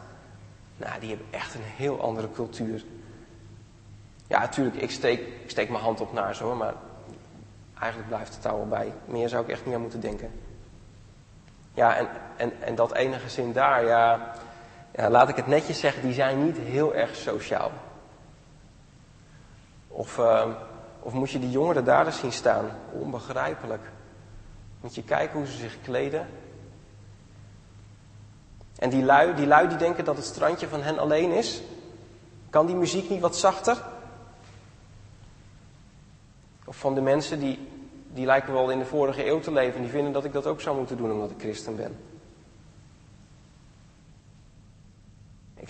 Nou, 0.77 0.99
die 0.99 1.09
hebben 1.09 1.27
echt 1.29 1.53
een 1.53 1.61
heel 1.63 2.01
andere 2.01 2.31
cultuur. 2.31 2.83
Ja, 4.27 4.39
natuurlijk, 4.39 4.75
ik 4.75 4.91
steek, 4.91 5.19
ik 5.43 5.49
steek 5.49 5.69
mijn 5.69 5.83
hand 5.83 6.01
op 6.01 6.13
naar 6.13 6.35
ze 6.35 6.43
hoor, 6.43 6.57
maar 6.57 6.73
eigenlijk 7.79 8.09
blijft 8.09 8.33
het 8.33 8.43
daar 8.43 8.55
wel 8.55 8.67
bij. 8.67 8.93
Meer 9.05 9.29
zou 9.29 9.43
ik 9.43 9.49
echt 9.49 9.65
niet 9.65 9.75
aan 9.75 9.81
moeten 9.81 9.99
denken. 9.99 10.31
Ja, 11.73 11.95
en, 11.97 12.07
en, 12.37 12.61
en 12.61 12.75
dat 12.75 12.93
ene 12.93 13.19
gezin 13.19 13.53
daar, 13.53 13.85
ja, 13.85 14.33
ja, 14.95 15.09
laat 15.09 15.29
ik 15.29 15.35
het 15.35 15.47
netjes 15.47 15.79
zeggen, 15.79 16.01
die 16.01 16.13
zijn 16.13 16.45
niet 16.45 16.57
heel 16.57 16.93
erg 16.93 17.15
sociaal. 17.15 17.71
Of, 19.87 20.17
uh, 20.17 20.45
of 20.99 21.13
moet 21.13 21.31
je 21.31 21.39
die 21.39 21.49
jongeren 21.49 21.83
daar 21.83 22.05
eens 22.05 22.19
zien 22.19 22.31
staan? 22.31 22.65
Onbegrijpelijk. 22.91 23.91
Moet 24.81 24.95
je 24.95 25.03
kijken 25.03 25.37
hoe 25.37 25.47
ze 25.47 25.57
zich 25.57 25.77
kleden. 25.81 26.27
En 28.75 28.89
die 28.89 29.03
lui, 29.03 29.33
die 29.35 29.47
lui 29.47 29.67
die 29.67 29.77
denken 29.77 30.05
dat 30.05 30.15
het 30.15 30.25
strandje 30.25 30.67
van 30.67 30.81
hen 30.81 30.99
alleen 30.99 31.31
is. 31.31 31.61
Kan 32.49 32.65
die 32.65 32.75
muziek 32.75 33.09
niet 33.09 33.21
wat 33.21 33.35
zachter? 33.35 33.83
Of 36.65 36.77
van 36.77 36.95
de 36.95 37.01
mensen 37.01 37.39
die, 37.39 37.67
die 38.13 38.25
lijken 38.25 38.53
wel 38.53 38.69
in 38.69 38.79
de 38.79 38.85
vorige 38.85 39.27
eeuw 39.27 39.39
te 39.39 39.51
leven. 39.51 39.81
Die 39.81 39.89
vinden 39.89 40.13
dat 40.13 40.25
ik 40.25 40.33
dat 40.33 40.47
ook 40.47 40.61
zou 40.61 40.77
moeten 40.77 40.97
doen 40.97 41.11
omdat 41.11 41.31
ik 41.31 41.39
christen 41.39 41.75
ben. 41.75 42.10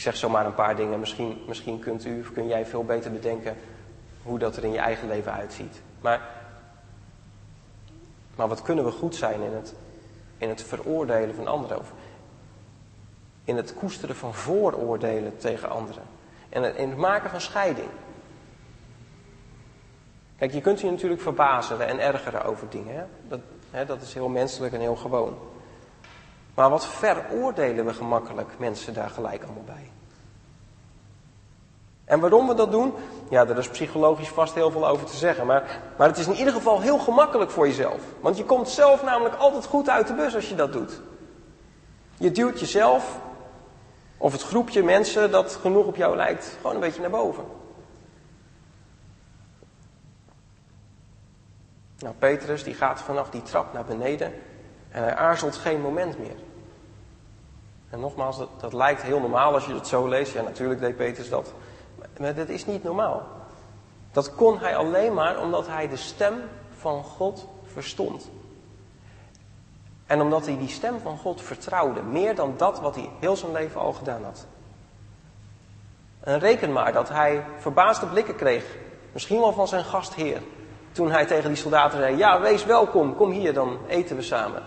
Zeg 0.02 0.16
zomaar 0.16 0.46
een 0.46 0.54
paar 0.54 0.76
dingen. 0.76 1.00
Misschien, 1.00 1.44
misschien 1.48 1.80
kunt 1.80 2.06
u 2.06 2.26
kun 2.34 2.48
jij 2.48 2.66
veel 2.66 2.84
beter 2.84 3.12
bedenken 3.12 3.58
hoe 4.24 4.40
dat 4.40 4.58
er 4.58 4.64
in 4.64 4.72
je 4.72 4.80
eigen 4.80 5.08
leven 5.08 5.34
uitziet. 5.34 5.82
Maar, 6.02 6.22
maar 8.36 8.48
wat 8.48 8.62
kunnen 8.62 8.86
we 8.86 8.92
goed 8.92 9.16
zijn 9.16 9.42
in 9.42 9.54
het, 9.54 9.76
in 10.38 10.50
het 10.50 10.64
veroordelen 10.64 11.36
van 11.36 11.48
anderen? 11.48 11.80
Of 11.80 11.94
in 13.44 13.56
het 13.56 13.74
koesteren 13.74 14.16
van 14.16 14.34
vooroordelen 14.34 15.38
tegen 15.38 15.70
anderen. 15.70 16.04
En 16.50 16.78
in 16.78 16.90
het 16.90 16.98
maken 16.98 17.30
van 17.30 17.42
scheiding. 17.42 17.90
Kijk, 20.38 20.54
je 20.54 20.62
kunt 20.62 20.80
je 20.80 20.92
natuurlijk 20.92 21.22
verbazen 21.22 21.88
en 21.88 22.00
ergeren 22.00 22.44
over 22.44 22.70
dingen. 22.70 22.96
Hè? 22.96 23.04
Dat, 23.28 23.40
hè, 23.72 23.86
dat 23.86 24.02
is 24.02 24.14
heel 24.14 24.30
menselijk 24.30 24.74
en 24.74 24.80
heel 24.80 24.96
gewoon. 24.96 25.38
Maar 26.54 26.70
wat 26.70 26.88
veroordelen 26.88 27.86
we 27.86 27.94
gemakkelijk 27.94 28.50
mensen 28.58 28.94
daar 28.94 29.10
gelijk 29.10 29.44
allemaal 29.44 29.64
bij? 29.64 29.92
En 32.06 32.20
waarom 32.20 32.48
we 32.48 32.54
dat 32.54 32.72
doen? 32.72 32.94
Ja, 33.30 33.46
daar 33.46 33.58
is 33.58 33.70
psychologisch 33.70 34.30
vast 34.30 34.54
heel 34.54 34.72
veel 34.72 34.88
over 34.88 35.06
te 35.06 35.16
zeggen. 35.18 35.46
Maar, 35.46 35.80
maar 35.98 36.08
het 36.08 36.18
is 36.18 36.28
in 36.28 36.36
ieder 36.36 36.54
geval 36.54 36.82
heel 36.82 36.98
gemakkelijk 36.98 37.52
voor 37.52 37.68
jezelf. 37.68 38.02
Want 38.20 38.38
je 38.38 38.46
komt 38.46 38.70
zelf 38.70 39.04
namelijk 39.04 39.36
altijd 39.36 39.66
goed 39.66 39.90
uit 39.90 40.08
de 40.08 40.14
bus 40.14 40.36
als 40.36 40.50
je 40.50 40.56
dat 40.56 40.74
doet. 40.74 41.02
Je 42.18 42.32
duwt 42.32 42.60
jezelf, 42.60 43.20
of 44.18 44.32
het 44.32 44.42
groepje 44.42 44.84
mensen 44.84 45.32
dat 45.32 45.58
genoeg 45.62 45.86
op 45.86 45.96
jou 45.96 46.16
lijkt, 46.16 46.58
gewoon 46.62 46.76
een 46.76 46.82
beetje 46.82 47.02
naar 47.02 47.10
boven. 47.10 47.44
Nou, 52.00 52.16
Petrus 52.16 52.64
die 52.64 52.74
gaat 52.74 53.02
vanaf 53.02 53.30
die 53.30 53.42
trap 53.42 53.74
naar 53.74 53.86
beneden 53.86 54.34
en 54.92 55.04
hij 55.04 55.16
aarzelt 55.16 55.56
geen 55.56 55.82
moment 55.82 56.20
meer. 56.20 56.38
En 57.90 58.00
nogmaals, 58.00 58.38
dat, 58.38 58.50
dat 58.60 58.74
lijkt 58.74 59.02
heel 59.02 59.20
normaal 59.20 59.54
als 59.54 59.66
je 59.66 59.74
het 59.74 59.88
zo 59.88 60.08
leest. 60.08 60.34
Ja, 60.34 60.42
natuurlijk 60.42 60.80
deed 60.80 60.96
Petrus 60.96 61.30
dat. 61.30 61.54
Maar 62.20 62.36
dat 62.36 62.50
is 62.50 62.66
niet 62.66 62.84
normaal. 62.84 63.24
Dat 64.12 64.36
kon 64.36 64.60
hij 64.60 64.76
alleen 64.76 65.14
maar 65.14 65.42
omdat 65.42 65.68
hij 65.68 65.88
de 65.88 65.96
stem 65.96 66.34
van 66.78 67.04
God 67.04 67.48
verstond. 67.74 68.30
En 70.06 70.22
omdat 70.22 70.46
hij 70.46 70.58
die 70.58 70.70
stem 70.70 71.00
van 71.00 71.18
God 71.18 71.42
vertrouwde, 71.42 72.02
meer 72.02 72.36
dan 72.36 72.54
dat 72.58 72.80
wat 72.80 72.96
hij 72.96 73.10
heel 73.20 73.36
zijn 73.36 73.52
leven 73.52 73.82
al 73.82 73.94
gedaan 73.94 74.24
had. 74.24 74.46
En 76.20 76.40
reken 76.40 76.72
maar 76.72 76.94
dat 76.94 77.10
hij 77.10 77.46
verbaasde 77.58 78.06
blikken 78.06 78.36
kreeg, 78.36 78.78
misschien 79.12 79.40
wel 79.40 79.54
van 79.54 79.68
zijn 79.68 79.84
gastheer, 79.84 80.42
toen 80.92 81.12
hij 81.12 81.26
tegen 81.26 81.48
die 81.48 81.58
soldaten 81.58 82.00
zei: 82.00 82.18
Ja, 82.18 82.42
wees 82.42 82.66
welkom, 82.66 83.16
kom 83.16 83.32
hier, 83.32 83.54
dan 83.54 83.78
eten 83.88 84.16
we 84.16 84.22
samen. 84.22 84.64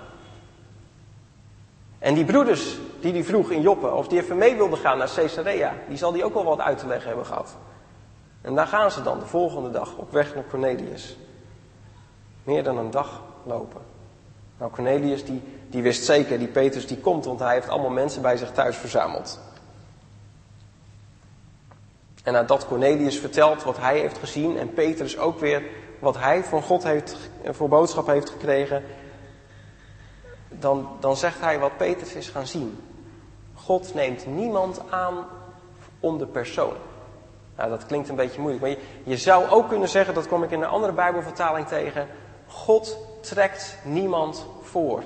En 2.04 2.14
die 2.14 2.24
broeders 2.24 2.78
die 3.00 3.12
die 3.12 3.24
vroeg 3.24 3.50
in 3.50 3.60
Joppe, 3.60 3.90
of 3.90 4.08
die 4.08 4.20
even 4.20 4.38
mee 4.38 4.56
wilden 4.56 4.78
gaan 4.78 4.98
naar 4.98 5.12
Caesarea, 5.14 5.74
die 5.88 5.96
zal 5.96 6.12
die 6.12 6.24
ook 6.24 6.34
wel 6.34 6.44
wat 6.44 6.60
uit 6.60 6.78
te 6.78 6.86
leggen 6.86 7.06
hebben 7.06 7.26
gehad. 7.26 7.56
En 8.40 8.54
daar 8.54 8.66
gaan 8.66 8.90
ze 8.90 9.02
dan 9.02 9.18
de 9.18 9.26
volgende 9.26 9.70
dag 9.70 9.96
op 9.96 10.12
weg 10.12 10.34
naar 10.34 10.44
Cornelius. 10.50 11.16
Meer 12.42 12.62
dan 12.62 12.78
een 12.78 12.90
dag 12.90 13.22
lopen. 13.42 13.80
Nou, 14.58 14.70
Cornelius 14.70 15.24
die, 15.24 15.42
die 15.68 15.82
wist 15.82 16.04
zeker, 16.04 16.38
die 16.38 16.48
Petrus 16.48 16.86
die 16.86 16.98
komt, 16.98 17.24
want 17.24 17.40
hij 17.40 17.54
heeft 17.54 17.68
allemaal 17.68 17.90
mensen 17.90 18.22
bij 18.22 18.36
zich 18.36 18.52
thuis 18.52 18.76
verzameld. 18.76 19.40
En 22.24 22.32
nadat 22.32 22.66
Cornelius 22.66 23.18
vertelt 23.18 23.62
wat 23.62 23.78
hij 23.78 23.98
heeft 23.98 24.18
gezien 24.18 24.58
en 24.58 24.72
Petrus 24.72 25.18
ook 25.18 25.38
weer 25.38 25.62
wat 25.98 26.18
hij 26.18 26.44
van 26.44 26.62
God 26.62 26.82
heeft, 26.82 27.16
voor 27.44 27.68
boodschap 27.68 28.06
heeft 28.06 28.30
gekregen, 28.30 28.82
dan, 30.58 30.88
dan 31.00 31.16
zegt 31.16 31.40
hij 31.40 31.58
wat 31.58 31.76
Petrus 31.76 32.14
is 32.14 32.28
gaan 32.28 32.46
zien. 32.46 32.78
God 33.54 33.94
neemt 33.94 34.26
niemand 34.26 34.80
aan 34.90 35.26
om 36.00 36.18
de 36.18 36.26
persoon. 36.26 36.74
Nou, 37.56 37.70
dat 37.70 37.86
klinkt 37.86 38.08
een 38.08 38.16
beetje 38.16 38.40
moeilijk, 38.40 38.62
maar 38.62 38.72
je, 38.72 38.78
je 39.04 39.16
zou 39.16 39.48
ook 39.48 39.68
kunnen 39.68 39.88
zeggen, 39.88 40.14
dat 40.14 40.28
kom 40.28 40.42
ik 40.42 40.50
in 40.50 40.62
een 40.62 40.68
andere 40.68 40.92
Bijbelvertaling 40.92 41.66
tegen, 41.66 42.08
God 42.46 42.98
trekt 43.20 43.78
niemand 43.84 44.46
voor. 44.62 45.02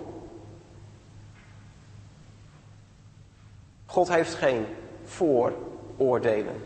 God 3.87 4.09
heeft 4.09 4.35
geen 4.35 4.67
vooroordelen. 5.05 6.63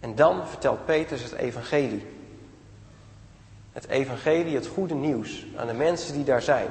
En 0.00 0.14
dan 0.14 0.46
vertelt 0.46 0.84
Petrus 0.84 1.22
het 1.22 1.32
evangelie. 1.32 2.06
Het 3.72 3.88
evangelie, 3.88 4.54
het 4.54 4.66
goede 4.66 4.94
nieuws 4.94 5.46
aan 5.56 5.66
de 5.66 5.72
mensen 5.72 6.14
die 6.14 6.24
daar 6.24 6.42
zijn. 6.42 6.68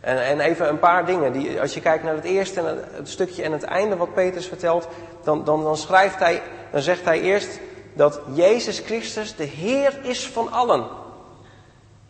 En, 0.00 0.24
en 0.24 0.40
even 0.40 0.68
een 0.68 0.78
paar 0.78 1.06
dingen. 1.06 1.32
Die, 1.32 1.60
als 1.60 1.74
je 1.74 1.80
kijkt 1.80 2.04
naar 2.04 2.14
het 2.14 2.24
eerste 2.24 2.60
en 2.60 2.84
het, 2.92 3.08
stukje 3.08 3.42
en 3.42 3.52
het 3.52 3.62
einde 3.62 3.96
wat 3.96 4.14
Petrus 4.14 4.46
vertelt, 4.46 4.88
dan, 5.24 5.44
dan, 5.44 5.62
dan 5.62 5.76
schrijft 5.76 6.18
hij, 6.18 6.42
dan 6.72 6.80
zegt 6.80 7.04
hij 7.04 7.20
eerst 7.20 7.60
dat 7.92 8.20
Jezus 8.32 8.78
Christus 8.78 9.36
de 9.36 9.44
Heer 9.44 9.98
is 10.02 10.26
van 10.26 10.52
allen. 10.52 10.86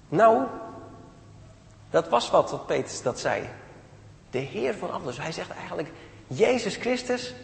Nou, 0.09 0.43
dat 1.91 2.09
was 2.09 2.31
wat 2.31 2.51
wat 2.51 2.67
Petrus 2.67 3.03
dat 3.03 3.21
zei. 3.21 3.43
De 4.31 4.39
Heer 4.39 4.75
van 4.75 4.91
allen. 4.91 5.07
Dus 5.07 5.21
hij 5.21 5.33
zegt 5.33 5.51
eigenlijk, 5.51 5.89
Jezus 6.27 6.77
Christus 6.77 7.35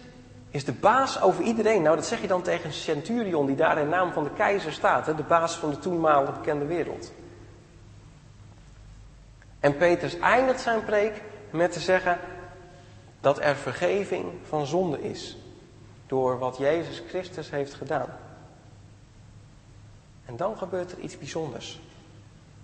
is 0.50 0.64
de 0.64 0.72
baas 0.72 1.20
over 1.20 1.44
iedereen. 1.44 1.82
Nou, 1.82 1.96
dat 1.96 2.06
zeg 2.06 2.20
je 2.20 2.26
dan 2.26 2.42
tegen 2.42 2.66
een 2.66 2.72
centurion 2.72 3.46
die 3.46 3.56
daar 3.56 3.78
in 3.78 3.88
naam 3.88 4.12
van 4.12 4.24
de 4.24 4.30
keizer 4.30 4.72
staat. 4.72 5.06
Hè, 5.06 5.14
de 5.14 5.22
baas 5.22 5.56
van 5.56 5.70
de 5.70 5.78
toenmalige 5.78 6.32
bekende 6.32 6.64
wereld. 6.64 7.12
En 9.60 9.76
Petrus 9.76 10.18
eindigt 10.18 10.60
zijn 10.60 10.84
preek 10.84 11.22
met 11.50 11.72
te 11.72 11.80
zeggen 11.80 12.18
dat 13.20 13.40
er 13.40 13.56
vergeving 13.56 14.32
van 14.48 14.66
zonde 14.66 15.02
is. 15.02 15.36
Door 16.06 16.38
wat 16.38 16.56
Jezus 16.56 17.02
Christus 17.08 17.50
heeft 17.50 17.74
gedaan. 17.74 18.08
En 20.24 20.36
dan 20.36 20.58
gebeurt 20.58 20.92
er 20.92 20.98
iets 20.98 21.18
bijzonders. 21.18 21.80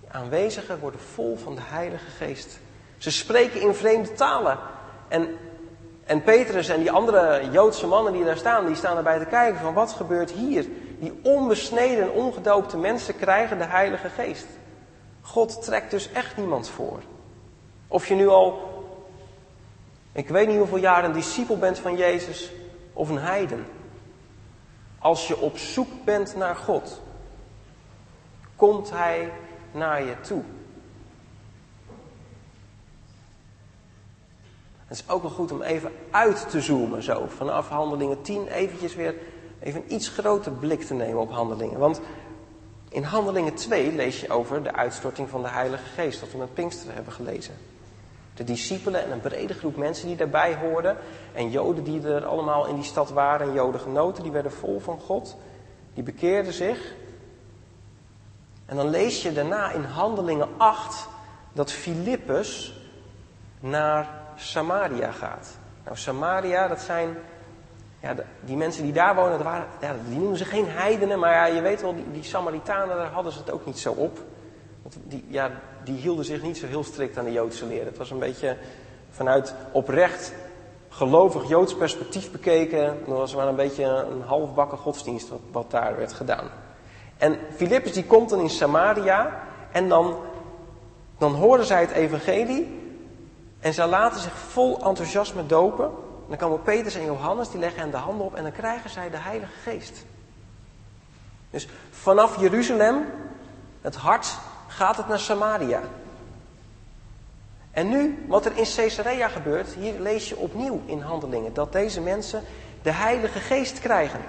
De 0.00 0.12
aanwezigen 0.12 0.78
worden 0.78 1.00
vol 1.00 1.36
van 1.36 1.54
de 1.54 1.60
Heilige 1.64 2.10
Geest. 2.10 2.60
Ze 2.98 3.10
spreken 3.10 3.60
in 3.60 3.74
vreemde 3.74 4.12
talen. 4.12 4.58
En 5.08 5.36
en 6.04 6.22
Petrus 6.22 6.68
en 6.68 6.80
die 6.80 6.90
andere 6.90 7.48
Joodse 7.50 7.86
mannen 7.86 8.12
die 8.12 8.24
daar 8.24 8.36
staan, 8.36 8.66
die 8.66 8.74
staan 8.74 8.96
erbij 8.96 9.18
te 9.18 9.24
kijken 9.24 9.60
van 9.60 9.74
wat 9.74 9.92
gebeurt 9.92 10.30
hier? 10.30 10.66
Die 10.98 11.20
onbesneden, 11.22 12.12
ongedoopte 12.12 12.76
mensen 12.76 13.16
krijgen 13.16 13.58
de 13.58 13.64
Heilige 13.64 14.08
Geest. 14.08 14.46
God 15.20 15.62
trekt 15.62 15.90
dus 15.90 16.12
echt 16.12 16.36
niemand 16.36 16.68
voor. 16.68 16.98
Of 17.88 18.06
je 18.06 18.14
nu 18.14 18.28
al, 18.28 18.70
ik 20.12 20.28
weet 20.28 20.48
niet 20.48 20.58
hoeveel 20.58 20.78
jaar 20.78 21.04
een 21.04 21.12
discipel 21.12 21.58
bent 21.58 21.78
van 21.78 21.96
Jezus 21.96 22.52
of 22.92 23.08
een 23.08 23.18
heiden. 23.18 23.66
Als 24.98 25.28
je 25.28 25.40
op 25.40 25.58
zoek 25.58 25.88
bent 26.04 26.36
naar 26.36 26.56
God, 26.56 27.00
komt 28.56 28.90
Hij 28.90 29.32
naar 29.72 30.02
je 30.02 30.20
toe. 30.20 30.42
Het 34.92 35.00
is 35.00 35.14
ook 35.14 35.22
wel 35.22 35.30
goed 35.30 35.52
om 35.52 35.62
even 35.62 35.92
uit 36.10 36.50
te 36.50 36.60
zoomen 36.60 37.02
zo. 37.02 37.26
Vanaf 37.26 37.68
handelingen 37.68 38.22
10 38.22 38.46
eventjes 38.46 38.94
weer 38.94 39.14
even 39.60 39.82
een 39.82 39.94
iets 39.94 40.08
groter 40.08 40.52
blik 40.52 40.82
te 40.82 40.94
nemen 40.94 41.20
op 41.20 41.30
handelingen. 41.30 41.78
Want 41.78 42.00
in 42.88 43.02
handelingen 43.02 43.54
2 43.54 43.92
lees 43.92 44.20
je 44.20 44.30
over 44.30 44.62
de 44.62 44.72
uitstorting 44.72 45.28
van 45.28 45.42
de 45.42 45.48
Heilige 45.48 45.84
Geest. 45.84 46.20
Dat 46.20 46.32
we 46.32 46.38
met 46.38 46.54
Pinksteren 46.54 46.94
hebben 46.94 47.12
gelezen. 47.12 47.54
De 48.34 48.44
discipelen 48.44 49.04
en 49.04 49.10
een 49.10 49.20
brede 49.20 49.54
groep 49.54 49.76
mensen 49.76 50.06
die 50.06 50.16
daarbij 50.16 50.56
hoorden. 50.56 50.96
En 51.32 51.50
joden 51.50 51.84
die 51.84 52.02
er 52.02 52.24
allemaal 52.24 52.66
in 52.66 52.74
die 52.74 52.84
stad 52.84 53.10
waren. 53.10 53.46
En 53.46 53.54
joden 53.54 53.80
genoten, 53.80 54.22
die 54.22 54.32
werden 54.32 54.52
vol 54.52 54.80
van 54.80 55.00
God. 55.00 55.36
Die 55.94 56.04
bekeerden 56.04 56.52
zich. 56.52 56.94
En 58.66 58.76
dan 58.76 58.88
lees 58.88 59.22
je 59.22 59.32
daarna 59.32 59.70
in 59.70 59.84
handelingen 59.84 60.48
8 60.56 61.08
dat 61.52 61.72
Filippus 61.72 62.80
naar 63.62 64.08
Samaria 64.34 65.10
gaat. 65.10 65.58
Nou, 65.84 65.96
Samaria, 65.96 66.68
dat 66.68 66.80
zijn. 66.80 67.16
Ja, 68.00 68.14
die 68.40 68.56
mensen 68.56 68.82
die 68.82 68.92
daar 68.92 69.14
wonen, 69.14 69.32
dat 69.32 69.42
waren, 69.42 69.66
ja, 69.80 69.94
die 70.08 70.18
noemen 70.18 70.36
ze 70.36 70.44
geen 70.44 70.68
heidenen, 70.68 71.18
maar 71.18 71.32
ja, 71.32 71.46
je 71.46 71.60
weet 71.60 71.80
wel, 71.80 71.94
die, 71.94 72.10
die 72.12 72.22
Samaritanen, 72.22 72.96
daar 72.96 73.10
hadden 73.10 73.32
ze 73.32 73.38
het 73.38 73.50
ook 73.50 73.66
niet 73.66 73.78
zo 73.78 73.92
op. 73.92 74.18
Want 74.82 74.96
die, 75.04 75.24
ja, 75.28 75.50
die 75.84 75.96
hielden 75.96 76.24
zich 76.24 76.42
niet 76.42 76.58
zo 76.58 76.66
heel 76.66 76.84
strikt 76.84 77.18
aan 77.18 77.24
de 77.24 77.32
Joodse 77.32 77.66
leer. 77.66 77.84
Het 77.84 77.98
was 77.98 78.10
een 78.10 78.18
beetje 78.18 78.56
vanuit 79.10 79.54
oprecht 79.72 80.32
gelovig 80.88 81.48
Joods 81.48 81.74
perspectief 81.74 82.30
bekeken. 82.30 82.98
Dat 83.06 83.16
was 83.16 83.34
maar 83.34 83.46
een 83.46 83.56
beetje 83.56 83.84
een 83.84 84.22
halfbakken 84.22 84.78
godsdienst 84.78 85.28
wat, 85.28 85.40
wat 85.52 85.70
daar 85.70 85.96
werd 85.96 86.12
gedaan. 86.12 86.50
En 87.18 87.38
Filippus 87.56 87.92
die 87.92 88.04
komt 88.04 88.30
dan 88.30 88.40
in 88.40 88.50
Samaria 88.50 89.42
en 89.72 89.88
dan, 89.88 90.16
dan 91.18 91.34
horen 91.34 91.64
zij 91.64 91.80
het 91.80 91.90
evangelie 91.90 92.81
en 93.62 93.74
zij 93.74 93.86
laten 93.86 94.20
zich 94.20 94.38
vol 94.38 94.84
enthousiasme 94.84 95.46
dopen. 95.46 95.90
dan 96.28 96.36
komen 96.36 96.62
Petrus 96.62 96.94
en 96.94 97.04
Johannes, 97.04 97.50
die 97.50 97.60
leggen 97.60 97.80
hen 97.80 97.90
de 97.90 97.96
handen 97.96 98.26
op 98.26 98.34
en 98.34 98.42
dan 98.42 98.52
krijgen 98.52 98.90
zij 98.90 99.10
de 99.10 99.16
Heilige 99.16 99.52
Geest. 99.62 100.04
Dus 101.50 101.68
vanaf 101.90 102.40
Jeruzalem, 102.40 103.06
het 103.80 103.96
hart, 103.96 104.38
gaat 104.66 104.96
het 104.96 105.08
naar 105.08 105.18
Samaria. 105.18 105.80
En 107.70 107.88
nu, 107.88 108.24
wat 108.28 108.44
er 108.44 108.56
in 108.56 108.66
Caesarea 108.76 109.28
gebeurt, 109.28 109.74
hier 109.74 110.00
lees 110.00 110.28
je 110.28 110.36
opnieuw 110.36 110.82
in 110.86 111.00
handelingen 111.00 111.54
dat 111.54 111.72
deze 111.72 112.00
mensen 112.00 112.42
de 112.82 112.92
Heilige 112.92 113.38
Geest 113.38 113.80
krijgen. 113.80 114.20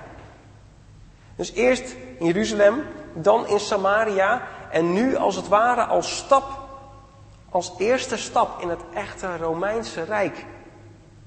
Dus 1.36 1.52
eerst 1.52 1.96
in 2.20 2.26
Jeruzalem, 2.26 2.84
dan 3.14 3.48
in 3.48 3.60
Samaria 3.60 4.42
en 4.72 4.94
nu 4.94 5.16
als 5.16 5.36
het 5.36 5.48
ware 5.48 5.84
als 5.84 6.18
stap, 6.18 6.63
als 7.54 7.74
eerste 7.78 8.18
stap 8.18 8.62
in 8.62 8.70
het 8.70 8.82
echte 8.94 9.38
Romeinse 9.38 10.04
Rijk. 10.04 10.46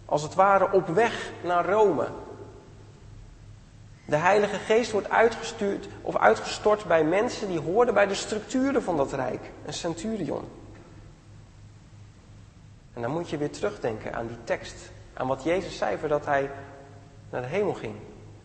Als 0.05 0.23
het 0.23 0.35
ware 0.35 0.73
op 0.73 0.87
weg 0.87 1.33
naar 1.43 1.67
Rome. 1.67 2.09
De 4.05 4.17
Heilige 4.17 4.59
Geest 4.59 4.91
wordt 4.93 5.11
uitgestuurd 5.11 5.89
of 6.03 6.17
uitgestort 6.17 6.85
bij 6.85 7.05
mensen 7.05 7.49
die 7.49 7.61
hoorden 7.61 7.95
bij 7.95 8.07
de 8.07 8.15
structuren 8.15 8.83
van 8.83 8.97
dat 8.97 9.13
Rijk. 9.13 9.51
Een 9.67 9.73
centurion. 9.73 10.49
En 12.95 13.03
dan 13.03 13.11
moet 13.11 13.31
je 13.31 13.37
weer 13.37 13.51
terugdenken 13.51 14.15
aan 14.15 14.27
die 14.27 14.45
tekst. 14.45 14.91
Aan 15.15 15.27
wat 15.27 15.43
Jezus 15.43 15.77
zei 15.77 15.99
voordat 15.99 16.25
hij 16.25 16.51
naar 17.31 17.43
de 17.43 17.49
hemel 17.49 17.75
ging. 17.75 17.95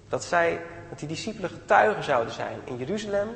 Dat 0.09 0.23
zij, 0.23 0.61
dat 0.89 0.99
die 0.99 1.07
discipelen 1.07 1.49
getuigen 1.49 2.03
zouden 2.03 2.33
zijn 2.33 2.59
in 2.63 2.77
Jeruzalem, 2.77 3.29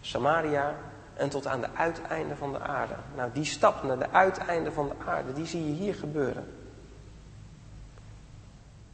Samaria 0.00 0.74
en 1.14 1.28
tot 1.28 1.46
aan 1.46 1.60
de 1.60 1.70
uiteinden 1.74 2.36
van 2.36 2.52
de 2.52 2.60
aarde. 2.60 2.94
Nou, 3.16 3.32
die 3.32 3.44
stap 3.44 3.82
naar 3.82 3.98
de 3.98 4.10
uiteinden 4.10 4.72
van 4.72 4.88
de 4.88 5.04
aarde, 5.06 5.32
die 5.32 5.46
zie 5.46 5.66
je 5.66 5.72
hier 5.72 5.94
gebeuren. 5.94 6.54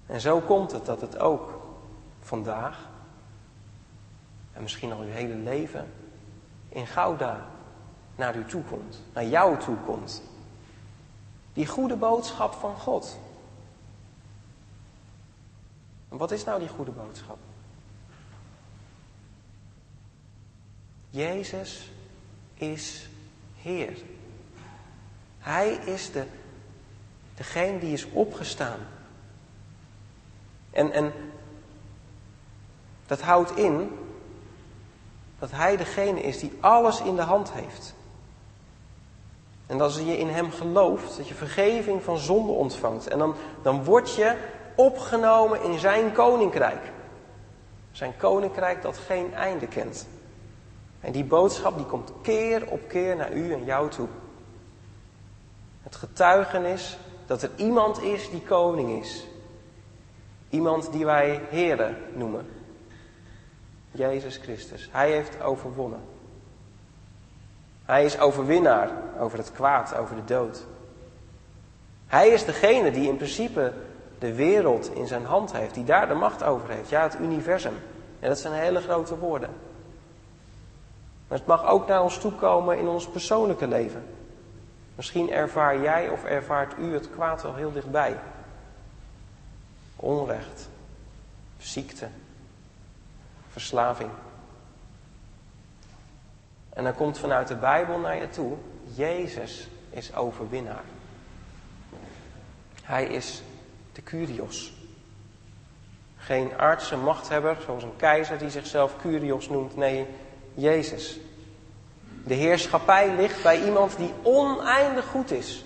En 0.07 0.21
zo 0.21 0.41
komt 0.41 0.73
het 0.73 0.87
dat 0.87 1.01
het 1.01 1.19
ook 1.19 1.61
vandaag, 2.21 2.89
en 4.53 4.63
misschien 4.63 4.93
al 4.93 5.01
uw 5.01 5.11
hele 5.11 5.35
leven, 5.35 5.93
in 6.69 6.87
Gouda 6.87 7.47
naar 8.17 8.37
u 8.37 8.45
toe 8.45 8.63
komt, 8.63 9.03
naar 9.13 9.27
jou 9.27 9.59
toe 9.59 9.77
komt. 9.77 10.23
Die 11.53 11.67
goede 11.67 11.97
boodschap 11.97 12.53
van 12.53 12.77
God. 12.77 13.19
En 16.09 16.17
wat 16.17 16.31
is 16.31 16.45
nou 16.45 16.59
die 16.59 16.69
goede 16.69 16.91
boodschap? 16.91 17.39
Jezus 21.11 21.91
is 22.59 23.09
Heer. 23.63 23.97
Hij 25.39 25.69
is 25.69 26.13
de, 26.13 26.25
degene 27.35 27.79
die 27.79 27.93
is 27.93 28.07
opgestaan. 28.13 28.79
En, 30.71 30.93
en 30.93 31.13
dat 33.07 33.21
houdt 33.21 33.57
in 33.57 33.99
dat 35.39 35.51
Hij 35.51 35.77
degene 35.77 36.21
is 36.21 36.39
die 36.39 36.53
alles 36.61 37.01
in 37.01 37.17
de 37.17 37.23
hand 37.23 37.53
heeft. 37.53 37.95
En 39.67 39.81
als 39.81 39.97
je 39.97 40.19
in 40.19 40.29
Hem 40.29 40.51
gelooft, 40.51 41.17
dat 41.17 41.29
je 41.29 41.35
vergeving 41.35 42.03
van 42.03 42.19
zonde 42.19 42.53
ontvangt. 42.53 43.09
En 43.09 43.19
dan, 43.19 43.35
dan 43.63 43.85
word 43.85 44.15
je 44.15 44.37
opgenomen 44.77 45.63
in 45.63 45.79
Zijn 45.79 46.13
koninkrijk. 46.13 46.93
Zijn 47.93 48.17
koninkrijk 48.17 48.83
dat 48.83 48.99
geen 48.99 49.35
einde 49.35 49.67
kent. 49.67 50.07
En 51.01 51.13
die 51.13 51.25
boodschap 51.25 51.77
die 51.77 51.87
komt 51.87 52.13
keer 52.23 52.71
op 52.71 52.89
keer 52.89 53.17
naar 53.17 53.33
u 53.33 53.53
en 53.53 53.65
jou 53.65 53.91
toe. 53.91 54.09
Het 55.83 55.97
getuigenis 55.97 56.99
dat 57.27 57.43
er 57.43 57.51
iemand 57.57 58.03
is 58.03 58.31
die 58.31 58.43
koning 58.43 59.01
is. 59.01 59.27
Iemand 60.49 60.93
die 60.93 61.05
wij 61.05 61.41
Here 61.51 61.95
noemen. 62.15 62.47
Jezus 63.91 64.37
Christus. 64.37 64.89
Hij 64.93 65.11
heeft 65.11 65.43
overwonnen. 65.43 66.01
Hij 67.85 68.05
is 68.05 68.19
overwinnaar 68.19 68.91
over 69.19 69.39
het 69.39 69.53
kwaad, 69.53 69.97
over 69.97 70.17
de 70.17 70.25
dood. 70.25 70.67
Hij 72.07 72.29
is 72.29 72.45
degene 72.45 72.91
die 72.91 73.09
in 73.09 73.17
principe 73.17 73.73
de 74.19 74.35
wereld 74.35 74.95
in 74.95 75.07
zijn 75.07 75.25
hand 75.25 75.53
heeft, 75.53 75.75
die 75.75 75.85
daar 75.85 76.09
de 76.09 76.15
macht 76.15 76.43
over 76.43 76.71
heeft. 76.71 76.89
Ja, 76.89 77.03
het 77.03 77.19
universum. 77.21 77.75
En 78.21 78.29
dat 78.29 78.39
zijn 78.39 78.53
hele 78.53 78.81
grote 78.81 79.19
woorden. 79.19 79.51
Maar 81.29 81.39
het 81.39 81.47
mag 81.47 81.67
ook 81.67 81.87
naar 81.87 82.03
ons 82.03 82.19
toe 82.19 82.33
komen 82.33 82.79
in 82.79 82.89
ons 82.89 83.09
persoonlijke 83.09 83.67
leven. 83.67 84.05
Misschien 84.95 85.31
ervaar 85.31 85.81
jij 85.81 86.09
of 86.09 86.25
ervaart 86.25 86.79
u 86.79 86.95
het 86.95 87.11
kwaad 87.11 87.43
wel 87.43 87.55
heel 87.55 87.73
dichtbij. 87.73 88.17
Onrecht, 89.97 90.69
ziekte, 91.59 92.09
verslaving. 93.49 94.11
En 96.69 96.85
dan 96.85 96.95
komt 96.95 97.19
vanuit 97.19 97.49
de 97.49 97.57
Bijbel 97.57 97.99
naar 97.99 98.17
je 98.17 98.29
toe, 98.29 98.57
Jezus 98.95 99.69
is 99.91 100.15
overwinnaar. 100.15 100.85
Hij 102.83 103.05
is 103.07 103.43
de 103.93 104.03
Curios. 104.03 104.73
Geen 106.17 106.53
een 106.91 107.03
machthebber, 107.03 107.57
zoals 107.65 107.83
een 107.83 107.97
keizer 107.97 108.39
die 108.39 108.51
zichzelf 108.51 108.97
Curios 109.01 109.49
noemt. 109.49 109.77
Nee, 109.77 110.07
Jezus. 110.59 111.19
De 112.25 112.35
heerschappij 112.35 113.15
ligt 113.17 113.43
bij 113.43 113.65
iemand 113.65 113.97
die 113.97 114.13
oneindig 114.23 115.07
goed 115.07 115.31
is. 115.31 115.65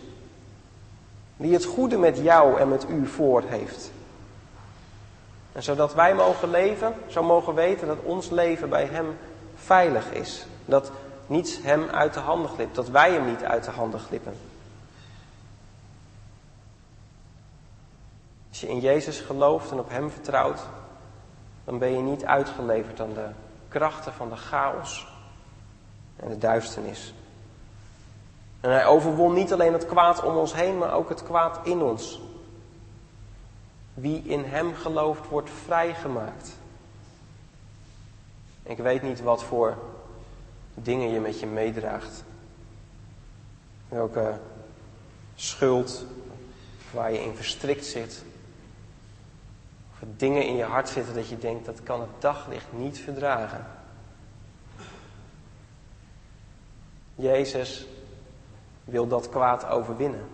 Die 1.37 1.52
het 1.52 1.64
goede 1.64 1.98
met 1.98 2.18
jou 2.18 2.61
en 2.61 2.68
met 2.68 2.87
u 2.88 3.07
voor 3.07 3.42
heeft. 3.42 3.92
En 5.52 5.62
zodat 5.62 5.94
wij 5.94 6.14
mogen 6.14 6.50
leven, 6.50 6.94
zo 7.07 7.22
mogen 7.22 7.55
weten 7.55 7.87
dat 7.87 8.02
ons 8.02 8.31
leven 8.31 8.68
bij 8.68 8.85
Hem 8.85 9.16
veilig 9.55 10.12
is. 10.12 10.46
Dat 10.64 10.92
niets 11.26 11.62
Hem 11.62 11.88
uit 11.88 12.14
de 12.14 12.20
handen 12.20 12.50
glipt, 12.50 12.74
dat 12.74 12.88
wij 12.88 13.12
Hem 13.12 13.26
niet 13.26 13.42
uit 13.42 13.64
de 13.64 13.70
handen 13.70 14.00
glippen. 14.00 14.37
Als 18.48 18.61
je 18.61 18.68
in 18.68 18.81
Jezus 18.81 19.20
gelooft 19.20 19.70
en 19.70 19.78
op 19.78 19.90
Hem 19.90 20.11
vertrouwt, 20.11 20.61
dan 21.64 21.78
ben 21.78 21.92
je 21.92 22.02
niet 22.02 22.24
uitgeleverd 22.24 23.00
aan 23.00 23.14
de 23.14 23.28
krachten 23.72 24.12
van 24.12 24.28
de 24.28 24.37
chaos 24.37 25.06
en 26.16 26.28
de 26.28 26.38
duisternis. 26.38 27.14
En 28.61 28.70
hij 28.70 28.87
overwon 28.87 29.35
niet 29.35 29.52
alleen 29.52 29.72
het 29.72 29.87
kwaad 29.87 30.22
om 30.22 30.37
ons 30.37 30.54
heen, 30.54 30.78
maar 30.78 30.94
ook 30.94 31.08
het 31.08 31.22
kwaad 31.22 31.66
in 31.66 31.82
ons. 31.82 32.20
Wie 33.94 34.22
in 34.22 34.44
hem 34.44 34.74
gelooft, 34.74 35.28
wordt 35.28 35.50
vrijgemaakt. 35.64 36.56
Ik 38.62 38.78
weet 38.78 39.02
niet 39.02 39.20
wat 39.20 39.42
voor 39.42 39.76
dingen 40.74 41.11
je 41.11 41.20
met 41.20 41.40
je 41.40 41.46
meedraagt. 41.46 42.24
Welke 43.88 44.38
schuld 45.35 46.04
waar 46.90 47.12
je 47.12 47.24
in 47.24 47.35
verstrikt 47.35 47.87
zit. 47.87 48.24
Er 50.03 50.09
dingen 50.17 50.47
in 50.47 50.57
je 50.57 50.65
hart 50.65 50.88
zitten 50.88 51.15
dat 51.15 51.29
je 51.29 51.38
denkt 51.38 51.65
dat 51.65 51.83
kan 51.83 52.01
het 52.01 52.11
daglicht 52.19 52.67
niet 52.71 52.99
verdragen. 52.99 53.67
Jezus 57.15 57.87
wil 58.85 59.09
dat 59.09 59.29
kwaad 59.29 59.67
overwinnen. 59.67 60.29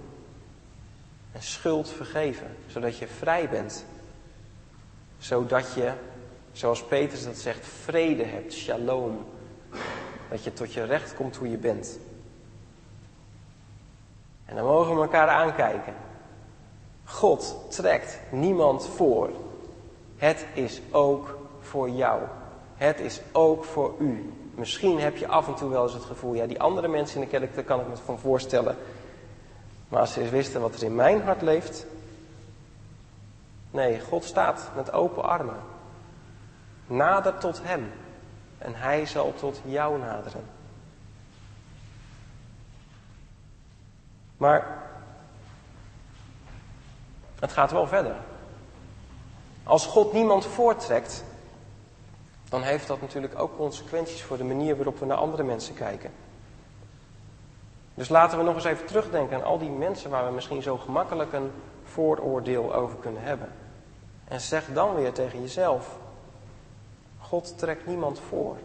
En 1.32 1.42
schuld 1.42 1.88
vergeven, 1.88 2.56
zodat 2.66 2.98
je 2.98 3.06
vrij 3.06 3.48
bent. 3.48 3.84
Zodat 5.18 5.74
je, 5.74 5.92
zoals 6.52 6.84
Petrus 6.84 7.24
dat 7.24 7.36
zegt, 7.36 7.66
vrede 7.66 8.24
hebt, 8.24 8.52
shalom. 8.52 9.26
Dat 10.30 10.44
je 10.44 10.52
tot 10.52 10.72
je 10.72 10.84
recht 10.84 11.14
komt 11.14 11.36
hoe 11.36 11.50
je 11.50 11.58
bent. 11.58 11.98
En 14.44 14.56
dan 14.56 14.64
mogen 14.64 14.94
we 14.94 15.02
elkaar 15.02 15.28
aankijken. 15.28 15.94
God 17.04 17.56
trekt 17.68 18.20
niemand 18.30 18.86
voor. 18.86 19.30
Het 20.18 20.46
is 20.52 20.80
ook 20.90 21.38
voor 21.60 21.90
jou. 21.90 22.22
Het 22.76 23.00
is 23.00 23.20
ook 23.32 23.64
voor 23.64 23.94
u. 23.98 24.32
Misschien 24.54 25.00
heb 25.00 25.16
je 25.16 25.28
af 25.28 25.48
en 25.48 25.54
toe 25.54 25.70
wel 25.70 25.82
eens 25.82 25.92
het 25.92 26.04
gevoel, 26.04 26.34
ja, 26.34 26.46
die 26.46 26.60
andere 26.60 26.88
mensen 26.88 27.20
in 27.20 27.28
de 27.28 27.38
kerk, 27.38 27.54
daar 27.54 27.64
kan 27.64 27.80
ik 27.80 27.88
me 27.88 27.96
van 27.96 28.18
voorstellen. 28.18 28.76
Maar 29.88 30.00
als 30.00 30.12
ze 30.12 30.20
eens 30.20 30.30
wisten 30.30 30.60
wat 30.60 30.74
er 30.74 30.82
in 30.82 30.94
mijn 30.94 31.22
hart 31.22 31.42
leeft, 31.42 31.86
Nee, 33.70 34.00
God 34.00 34.24
staat 34.24 34.70
met 34.76 34.92
open 34.92 35.22
armen. 35.22 35.60
Nader 36.86 37.38
tot 37.38 37.62
Hem 37.62 37.92
en 38.58 38.74
Hij 38.74 39.06
zal 39.06 39.34
tot 39.34 39.60
jou 39.64 39.98
naderen. 39.98 40.44
Maar 44.36 44.82
het 47.38 47.52
gaat 47.52 47.70
wel 47.70 47.86
verder. 47.86 48.16
Als 49.68 49.86
God 49.86 50.12
niemand 50.12 50.46
voortrekt, 50.46 51.24
dan 52.48 52.62
heeft 52.62 52.86
dat 52.86 53.00
natuurlijk 53.00 53.38
ook 53.38 53.56
consequenties 53.56 54.22
voor 54.22 54.36
de 54.36 54.44
manier 54.44 54.76
waarop 54.76 54.98
we 54.98 55.06
naar 55.06 55.16
andere 55.16 55.42
mensen 55.42 55.74
kijken. 55.74 56.10
Dus 57.94 58.08
laten 58.08 58.38
we 58.38 58.44
nog 58.44 58.54
eens 58.54 58.64
even 58.64 58.86
terugdenken 58.86 59.36
aan 59.36 59.44
al 59.44 59.58
die 59.58 59.70
mensen 59.70 60.10
waar 60.10 60.26
we 60.26 60.32
misschien 60.32 60.62
zo 60.62 60.76
gemakkelijk 60.76 61.32
een 61.32 61.50
vooroordeel 61.82 62.74
over 62.74 62.98
kunnen 62.98 63.22
hebben. 63.22 63.48
En 64.24 64.40
zeg 64.40 64.72
dan 64.72 64.94
weer 64.94 65.12
tegen 65.12 65.40
jezelf: 65.40 65.98
God 67.18 67.58
trekt 67.58 67.86
niemand 67.86 68.20
voor. 68.28 68.56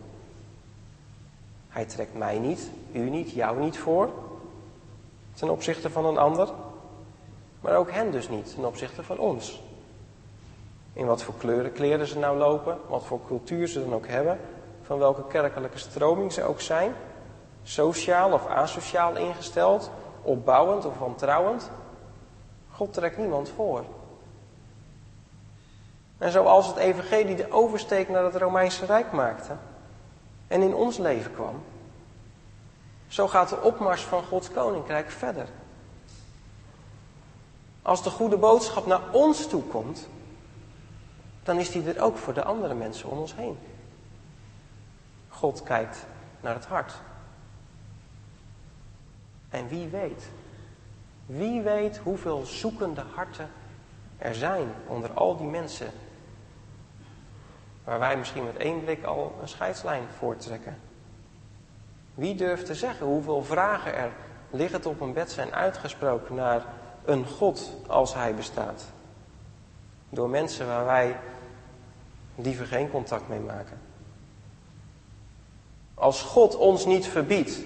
Hij 1.68 1.86
trekt 1.86 2.14
mij 2.14 2.40
niet, 2.40 2.70
u 2.92 3.10
niet, 3.10 3.32
jou 3.32 3.60
niet 3.60 3.78
voor 3.78 4.10
ten 5.34 5.50
opzichte 5.50 5.90
van 5.90 6.06
een 6.06 6.18
ander, 6.18 6.50
maar 7.62 7.76
ook 7.76 7.92
hen 7.92 8.12
dus 8.12 8.30
niet 8.30 8.56
ten 8.56 8.66
opzichte 8.66 9.04
van 9.04 9.18
ons. 9.18 9.62
In 10.94 11.06
wat 11.06 11.24
voor 11.24 11.34
kleuren, 11.38 11.72
kleren 11.72 12.08
ze 12.08 12.20
nou 12.20 12.38
lopen, 12.38 12.78
wat 12.88 13.04
voor 13.04 13.20
cultuur 13.28 13.68
ze 13.68 13.84
dan 13.84 13.94
ook 13.94 14.08
hebben, 14.08 14.40
van 14.82 14.98
welke 14.98 15.28
kerkelijke 15.28 15.78
stroming 15.78 16.34
ze 16.34 16.44
ook 16.44 16.62
zijn, 16.62 16.94
sociaal 17.64 18.32
of 18.32 18.48
asociaal 18.48 19.16
ingesteld, 19.16 19.92
opbouwend 20.22 20.86
of 20.86 20.98
wantrouwend. 20.98 21.70
God 22.72 22.94
trekt 22.94 23.18
niemand 23.18 23.50
voor. 23.50 23.84
En 26.18 26.32
zoals 26.32 26.68
het 26.68 26.76
evangelie 26.76 27.36
de 27.36 27.52
oversteek 27.52 28.10
naar 28.10 28.24
het 28.24 28.36
Romeinse 28.36 28.86
Rijk 28.86 29.12
maakte 29.12 29.54
en 30.48 30.62
in 30.62 30.76
ons 30.76 30.98
leven 30.98 31.34
kwam, 31.34 31.64
zo 33.08 33.28
gaat 33.28 33.50
de 33.50 33.62
opmars 33.62 34.02
van 34.02 34.24
Gods 34.24 34.52
koninkrijk 34.52 35.12
verder. 35.12 35.48
Als 37.82 38.04
de 38.04 38.10
goede 38.10 38.38
boodschap 38.38 38.86
naar 38.86 39.02
ons 39.12 39.48
toe 39.48 39.64
komt, 39.64 40.08
dan 41.44 41.60
is 41.60 41.72
die 41.72 41.94
er 41.94 42.02
ook 42.02 42.18
voor 42.18 42.34
de 42.34 42.44
andere 42.44 42.74
mensen 42.74 43.10
om 43.10 43.18
ons 43.18 43.36
heen. 43.36 43.58
God 45.28 45.64
kijkt 45.64 46.06
naar 46.42 46.54
het 46.54 46.66
hart. 46.66 46.94
En 49.50 49.68
wie 49.68 49.88
weet, 49.88 50.30
wie 51.26 51.62
weet 51.62 51.98
hoeveel 51.98 52.46
zoekende 52.46 53.04
harten 53.16 53.50
er 54.18 54.36
zijn 54.36 54.74
onder 54.88 55.12
al 55.12 55.38
die 55.38 55.48
mensen 55.48 55.92
waar 57.84 58.00
wij 58.00 58.18
misschien 58.18 58.44
met 58.44 58.58
één 58.58 58.84
blik 58.84 59.04
al 59.04 59.38
een 59.42 59.48
scheidslijn 59.48 60.04
voortrekken. 60.18 60.78
Wie 62.16 62.36
durft 62.36 62.66
te 62.66 62.76
zeggen 62.76 63.06
hoeveel 63.06 63.44
vragen 63.44 63.96
er 63.96 64.12
liggend 64.50 64.86
op 64.86 65.02
een 65.02 65.14
bed 65.14 65.32
zijn 65.32 65.54
uitgesproken 65.54 66.36
naar 66.36 66.66
een 67.06 67.28
God 67.28 67.76
als 67.88 68.14
hij 68.14 68.36
bestaat? 68.36 68.86
Door 70.10 70.30
mensen 70.30 70.68
waar 70.68 70.86
wij 70.86 71.20
liever 72.36 72.66
geen 72.66 72.90
contact 72.90 73.28
mee 73.28 73.40
maken. 73.40 73.80
Als 75.94 76.22
God 76.22 76.56
ons 76.56 76.86
niet 76.86 77.08
verbiedt 77.08 77.60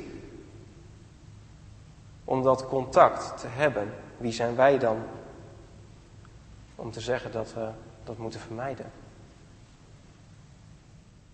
om 2.24 2.44
dat 2.44 2.68
contact 2.68 3.40
te 3.40 3.48
hebben, 3.48 3.94
wie 4.18 4.32
zijn 4.32 4.56
wij 4.56 4.78
dan 4.78 4.98
om 6.76 6.92
te 6.92 7.02
zeggen 7.02 7.32
dat 7.32 7.54
we 7.54 7.70
dat 8.04 8.18
moeten 8.18 8.40
vermijden? 8.40 8.92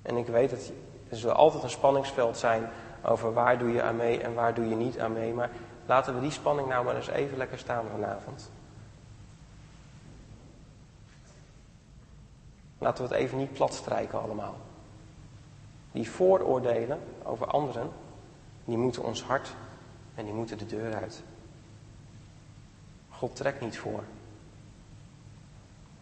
En 0.02 0.18
ik 0.18 0.28
weet 0.28 0.50
dat 0.50 0.72
er 1.10 1.18
zal 1.18 1.32
altijd 1.32 1.64
een 1.64 1.70
spanningsveld 1.70 2.38
zijn 2.38 2.70
over 3.04 3.34
waar 3.34 3.58
doe 3.58 3.72
je 3.72 3.82
aan 3.82 3.96
mee 3.96 4.22
en 4.22 4.34
waar 4.34 4.54
doe 4.54 4.70
je 4.70 4.76
niet 4.76 5.00
aan 5.00 5.14
mee. 5.14 5.34
Maar 5.34 5.50
laten 5.86 6.16
we 6.16 6.22
die 6.22 6.32
spanning 6.32 6.68
nou 6.68 6.86
maar 6.86 6.96
eens 6.96 7.08
even 7.08 7.38
lekker 7.38 7.58
staan 7.58 7.86
vanavond. 7.92 8.52
Laten 12.84 13.08
we 13.08 13.14
het 13.14 13.24
even 13.24 13.38
niet 13.38 13.54
platstrijken 13.54 14.22
allemaal. 14.22 14.56
Die 15.92 16.10
vooroordelen 16.10 17.00
over 17.24 17.48
anderen, 17.48 17.92
die 18.66 18.78
moeten 18.78 19.04
ons 19.04 19.24
hart 19.24 19.56
en 20.16 20.26
die 20.26 20.34
moeten 20.34 20.58
de 20.58 20.66
deur 20.66 20.96
uit. 20.96 21.24
God 23.10 23.36
trekt 23.36 23.62
niet 23.62 23.78
voor. 23.78 24.04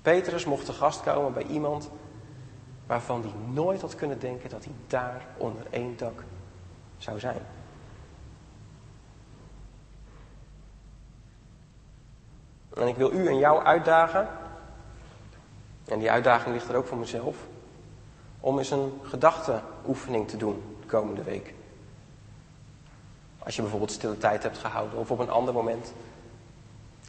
Petrus 0.02 0.46
mocht 0.46 0.65
te 0.65 0.74
gast 0.74 1.02
komen 1.02 1.34
bij 1.34 1.46
iemand 1.46 1.89
waarvan 2.86 3.22
hij 3.22 3.32
nooit 3.54 3.82
had 3.82 3.96
kunnen 3.96 4.20
denken 4.20 4.50
dat 4.50 4.63
hij 4.63 4.74
daar 4.88 5.26
onder 5.38 5.65
één 5.70 5.98
dak 5.98 6.24
zou 6.98 7.20
zijn. 7.20 7.41
En 12.76 12.88
ik 12.88 12.96
wil 12.96 13.12
u 13.13 13.28
en 13.28 13.38
jou 13.38 13.63
uitdagen, 13.63 14.28
en 15.91 15.99
die 15.99 16.12
uitdaging 16.12 16.54
ligt 16.54 16.69
er 16.69 16.75
ook 16.75 16.88
voor 16.88 16.97
mezelf, 16.97 17.36
om 18.39 18.58
eens 18.58 18.71
een 18.71 18.99
gedachteoefening 19.04 20.27
te 20.27 20.38
doen 20.38 20.77
de 20.80 20.88
komende 20.88 21.23
week. 21.23 21.54
Als 23.39 23.56
je 23.56 23.62
bijvoorbeeld 23.62 23.91
stille 23.91 24.17
tijd 24.17 24.43
hebt 24.43 24.58
gehouden 24.58 24.99
of 24.99 25.12
op 25.12 25.19
een 25.19 25.30
ander 25.30 25.54
moment. 25.54 25.93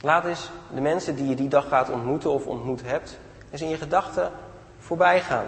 Laat 0.00 0.24
eens 0.24 0.50
de 0.74 0.80
mensen 0.80 1.16
die 1.16 1.28
je 1.28 1.34
die 1.34 1.48
dag 1.48 1.68
gaat 1.68 1.90
ontmoeten 1.90 2.30
of 2.30 2.46
ontmoet 2.46 2.82
hebt, 2.82 3.18
eens 3.50 3.62
in 3.62 3.68
je 3.68 3.76
gedachten 3.76 4.32
voorbij 4.78 5.20
gaan. 5.20 5.46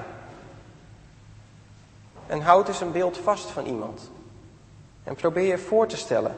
En 2.26 2.40
houd 2.40 2.68
eens 2.68 2.80
een 2.80 2.92
beeld 2.92 3.18
vast 3.18 3.50
van 3.50 3.64
iemand. 3.64 4.10
En 5.04 5.14
probeer 5.14 5.46
je 5.46 5.58
voor 5.58 5.86
te 5.86 5.96
stellen. 5.96 6.36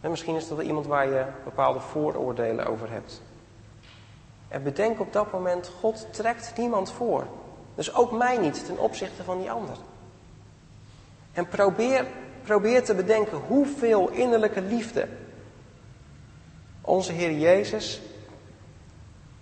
En 0.00 0.10
misschien 0.10 0.36
is 0.36 0.48
dat 0.48 0.60
iemand 0.60 0.86
waar 0.86 1.08
je 1.08 1.24
bepaalde 1.44 1.80
vooroordelen 1.80 2.66
over 2.66 2.90
hebt. 2.90 3.22
En 4.52 4.62
bedenk 4.62 5.00
op 5.00 5.12
dat 5.12 5.32
moment, 5.32 5.70
God 5.80 6.06
trekt 6.10 6.52
niemand 6.56 6.90
voor. 6.90 7.26
Dus 7.74 7.94
ook 7.94 8.12
mij 8.12 8.38
niet 8.38 8.66
ten 8.66 8.78
opzichte 8.78 9.24
van 9.24 9.38
die 9.38 9.50
ander. 9.50 9.76
En 11.32 11.48
probeer, 11.48 12.06
probeer 12.42 12.84
te 12.84 12.94
bedenken 12.94 13.38
hoeveel 13.38 14.08
innerlijke 14.08 14.60
liefde 14.60 15.08
onze 16.80 17.12
Heer 17.12 17.32
Jezus 17.32 18.00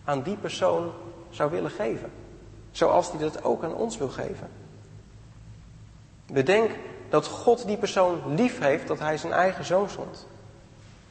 aan 0.05 0.23
die 0.23 0.37
persoon 0.37 0.93
zou 1.31 1.51
willen 1.51 1.71
geven. 1.71 2.13
Zoals 2.71 3.11
hij 3.11 3.21
dat 3.21 3.45
ook 3.45 3.65
aan 3.65 3.75
ons 3.75 3.97
wil 3.97 4.09
geven. 4.09 4.51
Bedenk 6.27 6.71
dat 7.09 7.27
God 7.27 7.67
die 7.67 7.77
persoon 7.77 8.35
lief 8.35 8.59
heeft, 8.59 8.87
dat 8.87 8.99
hij 8.99 9.17
zijn 9.17 9.33
eigen 9.33 9.65
zoon 9.65 9.89
zond. 9.89 10.27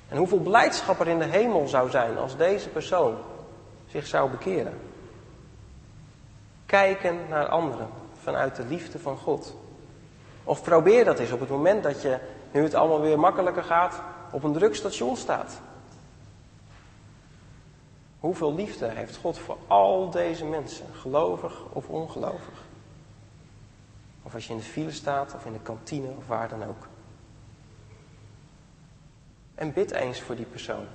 En 0.10 0.18
hoeveel 0.18 0.40
blijdschap 0.40 1.00
er 1.00 1.08
in 1.08 1.20
de 1.20 1.26
hemel 1.26 1.68
zou 1.68 1.90
zijn 1.90 2.18
als 2.18 2.38
deze 2.38 2.70
persoon 2.70 3.16
zich 3.92 4.08
zou 4.08 4.30
bekeren. 4.30 4.74
Kijken 6.66 7.18
naar 7.30 7.48
anderen 7.48 7.90
vanuit 8.22 8.56
de 8.56 8.66
liefde 8.66 9.00
van 9.00 9.18
God. 9.18 9.56
Of 10.44 10.64
probeer 10.64 11.06
dat 11.06 11.20
eens 11.20 11.32
op 11.32 11.40
het 11.40 11.50
moment 11.50 11.84
dat 11.84 12.02
je, 12.02 12.20
nu 12.52 12.64
het 12.64 12.74
allemaal 12.74 13.02
weer 13.02 13.20
makkelijker 13.20 13.64
gaat, 13.64 14.02
op 14.32 14.44
een 14.44 14.54
druk 14.54 14.76
station 14.76 15.16
staat. 15.16 15.62
Hoeveel 18.20 18.56
liefde 18.56 18.88
heeft 18.88 19.18
God 19.18 19.38
voor 19.38 19.58
al 19.68 20.10
deze 20.10 20.46
mensen, 20.46 20.86
gelovig 20.94 21.64
of 21.74 21.88
ongelovig? 21.88 22.64
Of 24.24 24.34
als 24.34 24.48
je 24.48 24.54
in 24.54 24.60
de 24.60 24.66
file 24.66 24.92
staat, 24.92 25.36
of 25.36 25.46
in 25.46 25.54
de 25.54 25.60
kantine, 25.60 26.08
of 26.18 26.28
waar 26.28 26.50
dan 26.50 26.64
ook. 26.64 26.88
En 29.56 29.74
bid 29.74 29.92
eens 29.92 30.22
voor 30.22 30.36
die 30.36 30.46
persoon. 30.46 30.86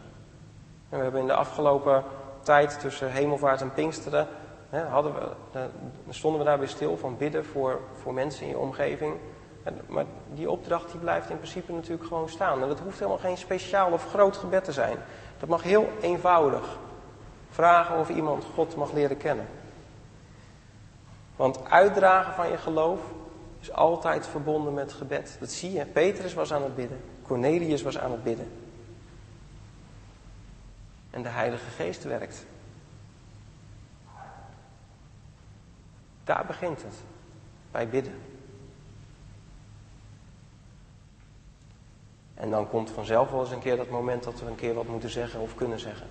En 0.88 0.96
we 0.98 1.02
hebben 1.02 1.20
in 1.20 1.26
de 1.26 1.34
afgelopen 1.34 2.04
tijd 2.44 2.80
tussen 2.80 3.10
hemelvaart 3.10 3.60
en 3.60 3.72
pinksteren, 3.72 4.26
hè, 4.70 4.82
hadden 4.82 5.14
we, 5.14 5.68
stonden 6.08 6.40
we 6.40 6.46
daar 6.46 6.58
weer 6.58 6.68
stil 6.68 6.96
van 6.96 7.16
bidden 7.16 7.44
voor, 7.44 7.80
voor 8.02 8.14
mensen 8.14 8.42
in 8.42 8.48
je 8.48 8.58
omgeving. 8.58 9.14
En, 9.62 9.80
maar 9.86 10.04
die 10.34 10.50
opdracht 10.50 10.90
die 10.90 11.00
blijft 11.00 11.30
in 11.30 11.36
principe 11.36 11.72
natuurlijk 11.72 12.08
gewoon 12.08 12.28
staan. 12.28 12.62
En 12.62 12.68
dat 12.68 12.78
hoeft 12.78 12.98
helemaal 12.98 13.18
geen 13.18 13.36
speciaal 13.36 13.92
of 13.92 14.08
groot 14.08 14.36
gebed 14.36 14.64
te 14.64 14.72
zijn. 14.72 14.96
Dat 15.38 15.48
mag 15.48 15.62
heel 15.62 15.88
eenvoudig. 16.00 16.78
Vragen 17.50 17.98
of 17.98 18.08
iemand 18.08 18.44
God 18.54 18.76
mag 18.76 18.92
leren 18.92 19.16
kennen. 19.16 19.46
Want 21.36 21.70
uitdragen 21.70 22.34
van 22.34 22.50
je 22.50 22.56
geloof 22.56 23.00
is 23.60 23.72
altijd 23.72 24.26
verbonden 24.26 24.74
met 24.74 24.92
gebed. 24.92 25.36
Dat 25.40 25.50
zie 25.50 25.72
je. 25.72 25.84
Petrus 25.84 26.34
was 26.34 26.52
aan 26.52 26.62
het 26.62 26.74
bidden. 26.74 27.00
Cornelius 27.22 27.82
was 27.82 27.98
aan 27.98 28.10
het 28.10 28.22
bidden. 28.22 28.63
En 31.14 31.22
de 31.22 31.28
Heilige 31.28 31.70
Geest 31.70 32.04
werkt. 32.04 32.46
Daar 36.24 36.46
begint 36.46 36.82
het. 36.82 36.94
Bij 37.70 37.88
bidden. 37.88 38.20
En 42.34 42.50
dan 42.50 42.68
komt 42.68 42.90
vanzelf 42.90 43.30
wel 43.30 43.40
eens 43.40 43.50
een 43.50 43.60
keer 43.60 43.76
dat 43.76 43.88
moment 43.88 44.24
dat 44.24 44.40
we 44.40 44.46
een 44.46 44.54
keer 44.54 44.74
wat 44.74 44.86
moeten 44.86 45.10
zeggen 45.10 45.40
of 45.40 45.54
kunnen 45.54 45.78
zeggen. 45.78 46.06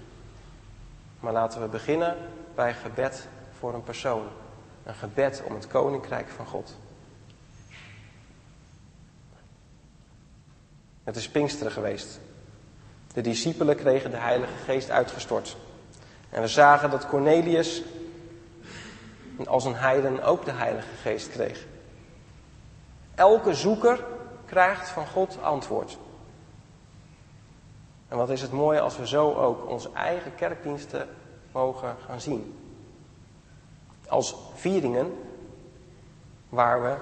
Maar 1.19 1.33
laten 1.33 1.61
we 1.61 1.67
beginnen 1.67 2.17
bij 2.55 2.73
gebed 2.73 3.27
voor 3.59 3.73
een 3.73 3.83
persoon. 3.83 4.27
Een 4.83 4.95
gebed 4.95 5.43
om 5.45 5.53
het 5.53 5.67
koninkrijk 5.67 6.29
van 6.29 6.45
God. 6.45 6.77
Het 11.03 11.15
is 11.15 11.29
Pinksteren 11.29 11.71
geweest. 11.71 12.19
De 13.13 13.21
discipelen 13.21 13.75
kregen 13.75 14.11
de 14.11 14.17
Heilige 14.17 14.63
Geest 14.65 14.89
uitgestort. 14.89 15.57
En 16.29 16.41
we 16.41 16.47
zagen 16.47 16.89
dat 16.89 17.07
Cornelius 17.07 17.83
als 19.45 19.65
een 19.65 19.75
heiden 19.75 20.23
ook 20.23 20.45
de 20.45 20.51
Heilige 20.51 20.95
Geest 21.01 21.29
kreeg. 21.29 21.65
Elke 23.15 23.53
zoeker 23.53 24.05
krijgt 24.45 24.89
van 24.89 25.07
God 25.07 25.37
antwoord. 25.41 25.97
En 28.07 28.17
wat 28.17 28.29
is 28.29 28.41
het 28.41 28.51
mooi 28.51 28.79
als 28.79 28.97
we 28.97 29.07
zo 29.07 29.33
ook 29.33 29.69
onze 29.69 29.89
eigen 29.93 30.35
kerkdiensten 30.35 31.07
mogen 31.51 31.95
gaan 32.05 32.21
zien. 32.21 32.59
Als 34.07 34.35
vieringen 34.55 35.13
waar 36.49 36.83
we 36.83 36.95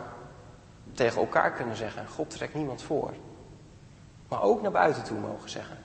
tegen 0.94 1.22
elkaar 1.22 1.52
kunnen 1.52 1.76
zeggen: 1.76 2.08
God 2.08 2.30
trekt 2.30 2.54
niemand 2.54 2.82
voor. 2.82 3.14
Maar 4.28 4.42
ook 4.42 4.62
naar 4.62 4.72
buiten 4.72 5.04
toe 5.04 5.20
mogen 5.20 5.50
zeggen: 5.50 5.81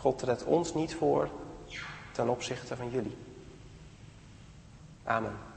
God 0.00 0.18
trekt 0.18 0.44
ons 0.44 0.74
niet 0.74 0.94
voor 0.94 1.28
ten 2.12 2.28
opzichte 2.28 2.76
van 2.76 2.90
jullie. 2.90 3.16
Amen. 5.04 5.49